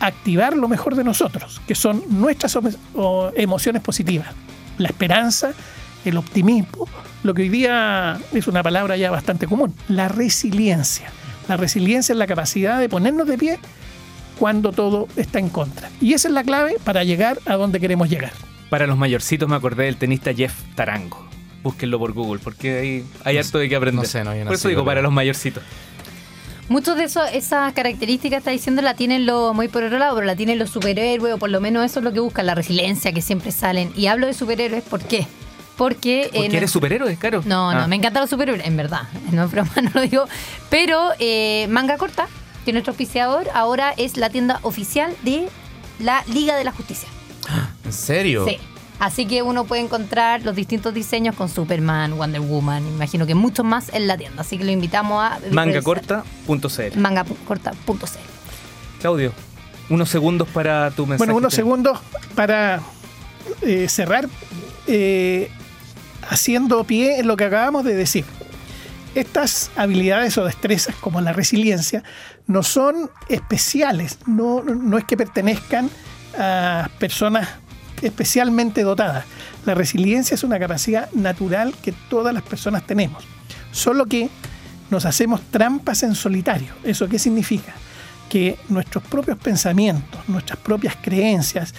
activar 0.00 0.56
lo 0.56 0.68
mejor 0.68 0.96
de 0.96 1.04
nosotros, 1.04 1.60
que 1.66 1.74
son 1.74 2.02
nuestras 2.08 2.58
emociones 3.36 3.82
positivas, 3.82 4.28
la 4.78 4.88
esperanza, 4.88 5.52
el 6.04 6.16
optimismo, 6.16 6.88
lo 7.22 7.34
que 7.34 7.42
hoy 7.42 7.48
día 7.48 8.18
es 8.32 8.46
una 8.46 8.62
palabra 8.62 8.96
ya 8.96 9.10
bastante 9.10 9.46
común, 9.46 9.74
la 9.88 10.08
resiliencia. 10.08 11.10
La 11.48 11.56
resiliencia 11.56 12.12
es 12.12 12.18
la 12.18 12.26
capacidad 12.26 12.78
de 12.78 12.88
ponernos 12.88 13.26
de 13.26 13.38
pie 13.38 13.58
cuando 14.38 14.72
todo 14.72 15.08
está 15.16 15.38
en 15.38 15.48
contra. 15.48 15.90
Y 16.00 16.14
esa 16.14 16.28
es 16.28 16.34
la 16.34 16.42
clave 16.42 16.76
para 16.84 17.04
llegar 17.04 17.38
a 17.46 17.54
donde 17.54 17.80
queremos 17.80 18.08
llegar. 18.08 18.32
Para 18.70 18.86
los 18.86 18.96
mayorcitos 18.96 19.48
me 19.48 19.56
acordé 19.56 19.84
del 19.84 19.96
tenista 19.96 20.32
Jeff 20.32 20.54
Tarango. 20.74 21.28
Búsquenlo 21.62 21.98
por 21.98 22.12
Google, 22.12 22.40
porque 22.42 22.78
hay, 22.78 23.04
hay 23.24 23.34
No 23.36 23.40
harto 23.40 23.58
de 23.58 23.68
qué 23.68 23.76
aprender. 23.76 24.02
no 24.02 24.08
sé, 24.08 24.24
no 24.24 24.30
había 24.30 24.44
por 24.44 24.54
eso 24.54 24.68
digo, 24.68 24.84
para 24.84 25.00
los 25.00 25.12
mayorcitos. 25.12 25.62
Muchos 26.68 26.96
de 26.96 27.04
esos, 27.04 27.22
esas 27.32 27.72
características, 27.74 28.38
está 28.38 28.50
diciendo, 28.50 28.80
la 28.80 28.94
tienen 28.94 29.26
los, 29.26 29.54
muy 29.54 29.68
por 29.68 29.84
otro 29.84 29.98
lado, 29.98 30.14
pero 30.14 30.26
la 30.26 30.34
tienen 30.34 30.58
los 30.58 30.70
superhéroes, 30.70 31.34
o 31.34 31.38
por 31.38 31.50
lo 31.50 31.60
menos 31.60 31.84
eso 31.84 32.00
es 32.00 32.04
lo 32.04 32.12
que 32.12 32.20
buscan, 32.20 32.46
la 32.46 32.54
resiliencia 32.54 33.12
que 33.12 33.20
siempre 33.20 33.52
salen. 33.52 33.92
Y 33.96 34.06
hablo 34.06 34.26
de 34.26 34.32
superhéroes, 34.32 34.82
¿por 34.82 35.02
qué? 35.02 35.26
Porque... 35.76 36.28
¿Por 36.32 36.36
en 36.36 36.42
qué 36.42 36.46
el- 36.48 36.54
eres 36.62 36.70
superhéroe, 36.70 37.16
Caro? 37.16 37.42
No, 37.44 37.72
no, 37.72 37.80
Ah. 37.80 37.86
me 37.86 37.96
encantan 37.96 38.20
los 38.22 38.30
superhéroes, 38.30 38.64
en 38.66 38.76
verdad. 38.76 39.02
No 39.32 39.44
es 39.44 39.50
broma, 39.50 39.70
no 39.82 39.90
lo 39.94 40.00
digo. 40.02 40.24
Pero 40.70 41.10
eh, 41.18 41.66
Manga 41.68 41.96
Corta, 41.98 42.26
que 42.64 42.70
es 42.70 42.74
nuestro 42.74 42.92
auspiciador, 42.92 43.48
ahora 43.54 43.92
es 43.96 44.16
la 44.16 44.30
tienda 44.30 44.60
oficial 44.62 45.14
de 45.22 45.48
la 45.98 46.22
Liga 46.32 46.56
de 46.56 46.64
la 46.64 46.72
Justicia. 46.72 47.08
¿En 47.84 47.92
serio? 47.92 48.46
Sí. 48.48 48.58
Así 49.00 49.26
que 49.26 49.42
uno 49.42 49.64
puede 49.64 49.82
encontrar 49.82 50.42
los 50.42 50.54
distintos 50.54 50.94
diseños 50.94 51.34
con 51.34 51.48
Superman, 51.48 52.16
Wonder 52.16 52.40
Woman, 52.40 52.86
imagino 52.86 53.26
que 53.26 53.34
muchos 53.34 53.66
más 53.66 53.92
en 53.92 54.06
la 54.06 54.16
tienda. 54.16 54.42
Así 54.42 54.56
que 54.56 54.64
lo 54.64 54.70
invitamos 54.70 55.20
a 55.22 55.40
Mangacorta.cl. 55.50 56.98
mangacorta.cl. 56.98 58.04
Claudio, 59.00 59.32
unos 59.90 60.08
segundos 60.08 60.48
para 60.48 60.90
tu 60.92 61.02
mensaje. 61.06 61.18
Bueno, 61.18 61.34
unos 61.36 61.52
segundos 61.52 61.98
para 62.36 62.80
eh, 63.62 63.88
cerrar 63.88 64.28
eh, 64.86 65.50
haciendo 66.28 66.84
pie 66.84 67.18
en 67.20 67.26
lo 67.26 67.36
que 67.36 67.44
acabamos 67.44 67.84
de 67.84 67.94
decir. 67.94 68.24
Estas 69.14 69.70
habilidades 69.76 70.36
o 70.38 70.44
destrezas 70.44 70.96
como 70.96 71.20
la 71.20 71.32
resiliencia 71.32 72.02
no 72.46 72.62
son 72.62 73.10
especiales, 73.28 74.18
no, 74.26 74.62
no 74.62 74.98
es 74.98 75.04
que 75.04 75.16
pertenezcan 75.16 75.88
a 76.36 76.90
personas 76.98 77.48
especialmente 78.02 78.82
dotadas. 78.82 79.24
La 79.64 79.74
resiliencia 79.74 80.34
es 80.34 80.42
una 80.44 80.58
capacidad 80.58 81.10
natural 81.12 81.74
que 81.82 81.92
todas 82.10 82.34
las 82.34 82.42
personas 82.42 82.86
tenemos, 82.86 83.24
solo 83.72 84.06
que 84.06 84.28
nos 84.90 85.06
hacemos 85.06 85.40
trampas 85.50 86.02
en 86.02 86.14
solitario. 86.14 86.74
¿Eso 86.84 87.08
qué 87.08 87.18
significa? 87.18 87.72
Que 88.28 88.58
nuestros 88.68 89.04
propios 89.04 89.38
pensamientos, 89.38 90.20
nuestras 90.28 90.58
propias 90.58 90.96
creencias, 91.00 91.74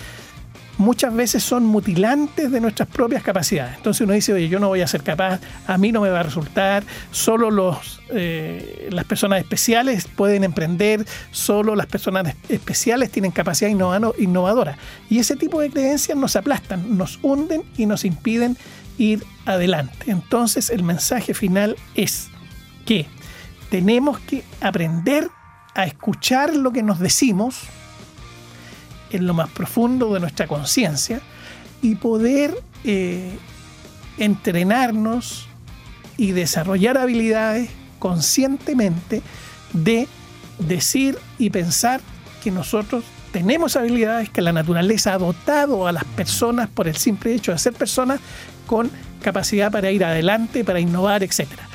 muchas 0.77 1.13
veces 1.13 1.43
son 1.43 1.65
mutilantes 1.65 2.51
de 2.51 2.59
nuestras 2.61 2.89
propias 2.89 3.23
capacidades. 3.23 3.77
Entonces 3.77 4.01
uno 4.01 4.13
dice, 4.13 4.33
oye, 4.33 4.49
yo 4.49 4.59
no 4.59 4.67
voy 4.67 4.81
a 4.81 4.88
ser 4.88 5.03
capaz, 5.03 5.39
a 5.67 5.77
mí 5.77 5.91
no 5.91 6.01
me 6.01 6.09
va 6.09 6.19
a 6.19 6.23
resultar, 6.23 6.83
solo 7.11 7.49
los, 7.51 8.01
eh, 8.09 8.89
las 8.91 9.05
personas 9.05 9.39
especiales 9.39 10.07
pueden 10.07 10.43
emprender, 10.43 11.05
solo 11.31 11.75
las 11.75 11.85
personas 11.88 12.27
es- 12.27 12.51
especiales 12.51 13.11
tienen 13.11 13.31
capacidad 13.31 13.69
innovadora. 14.17 14.77
Y 15.09 15.19
ese 15.19 15.35
tipo 15.35 15.61
de 15.61 15.69
creencias 15.69 16.17
nos 16.17 16.35
aplastan, 16.35 16.97
nos 16.97 17.19
hunden 17.21 17.63
y 17.77 17.85
nos 17.85 18.05
impiden 18.05 18.57
ir 18.97 19.23
adelante. 19.45 20.11
Entonces 20.11 20.69
el 20.69 20.83
mensaje 20.83 21.33
final 21.33 21.75
es 21.95 22.27
que 22.85 23.07
tenemos 23.69 24.19
que 24.19 24.43
aprender 24.61 25.29
a 25.73 25.85
escuchar 25.85 26.55
lo 26.55 26.71
que 26.71 26.83
nos 26.83 26.99
decimos, 26.99 27.61
en 29.12 29.28
lo 29.28 29.34
más 29.34 29.50
profundo 29.50 30.13
de 30.13 30.20
nuestra 30.20 30.48
conciencia 30.48 31.22
y 31.82 31.96
poder 31.96 32.56
eh, 32.84 33.32
entrenarnos 34.18 35.48
y 36.18 36.32
desarrollar 36.32 36.98
habilidades 36.98 37.70
conscientemente 38.00 39.22
de 39.74 40.08
decir 40.60 41.18
y 41.38 41.50
pensar 41.50 42.02
que 42.44 42.52
nosotros 42.52 43.04
tenemos 43.32 43.76
habilidades 43.76 44.30
que 44.30 44.41
la 44.41 44.54
naturaleza 44.54 45.13
ha 45.13 45.18
dotado 45.18 45.88
a 45.88 45.91
las 45.91 46.06
personas 46.06 46.70
por 46.70 46.88
el 46.88 46.96
simple 46.96 47.34
hecho 47.34 47.52
de 47.52 47.58
ser 47.58 47.74
personas 47.74 48.22
con 48.65 48.89
capacidad 49.22 49.72
para 49.72 49.91
ir 49.91 50.06
adelante, 50.06 50.63
para 50.63 50.80
innovar, 50.80 51.24
etcétera. 51.24 51.68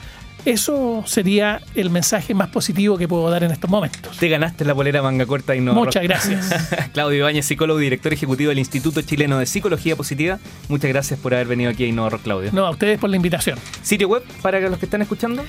Eso 0.45 1.05
sería 1.07 1.61
el 1.75 1.91
mensaje 1.91 2.35
más 2.35 2.49
positivo 2.49 2.97
que 2.97 3.07
puedo 3.07 3.29
dar 3.31 3.45
en 3.45 3.51
estos 3.51 3.71
momentos. 3.71 4.17
Te 4.19 4.29
ganaste 4.29 4.65
la 4.65 4.75
polera 4.75 5.03
manga 5.03 5.27
corta 5.27 5.55
y 5.55 5.61
no. 5.61 5.75
Muchas 5.75 6.03
gracias. 6.03 6.51
Claudio 6.93 7.19
Ibáñez, 7.19 7.47
psicólogo 7.47 7.81
y 7.81 7.85
director 7.85 8.13
ejecutivo 8.13 8.49
del 8.49 8.59
Instituto 8.59 9.03
Chileno 9.03 9.39
de 9.39 9.47
Psicología 9.47 9.95
Positiva. 9.97 10.39
Muchas 10.69 10.91
gracias 10.91 11.21
por 11.21 11.35
haber 11.35 11.47
venido 11.47 11.71
aquí 11.71 11.85
a 11.85 11.87
Innova 11.87 12.11
Rock, 12.11 12.23
Claudio. 12.23 12.51
No, 12.53 12.67
a 12.67 12.71
ustedes 12.71 12.99
por 12.99 13.11
la 13.11 13.17
invitación. 13.17 13.59
Sitio 13.83 14.09
web 14.09 14.25
para 14.43 14.59
los 14.61 14.79
que 14.79 14.87
están 14.87 15.03
escuchando. 15.03 15.45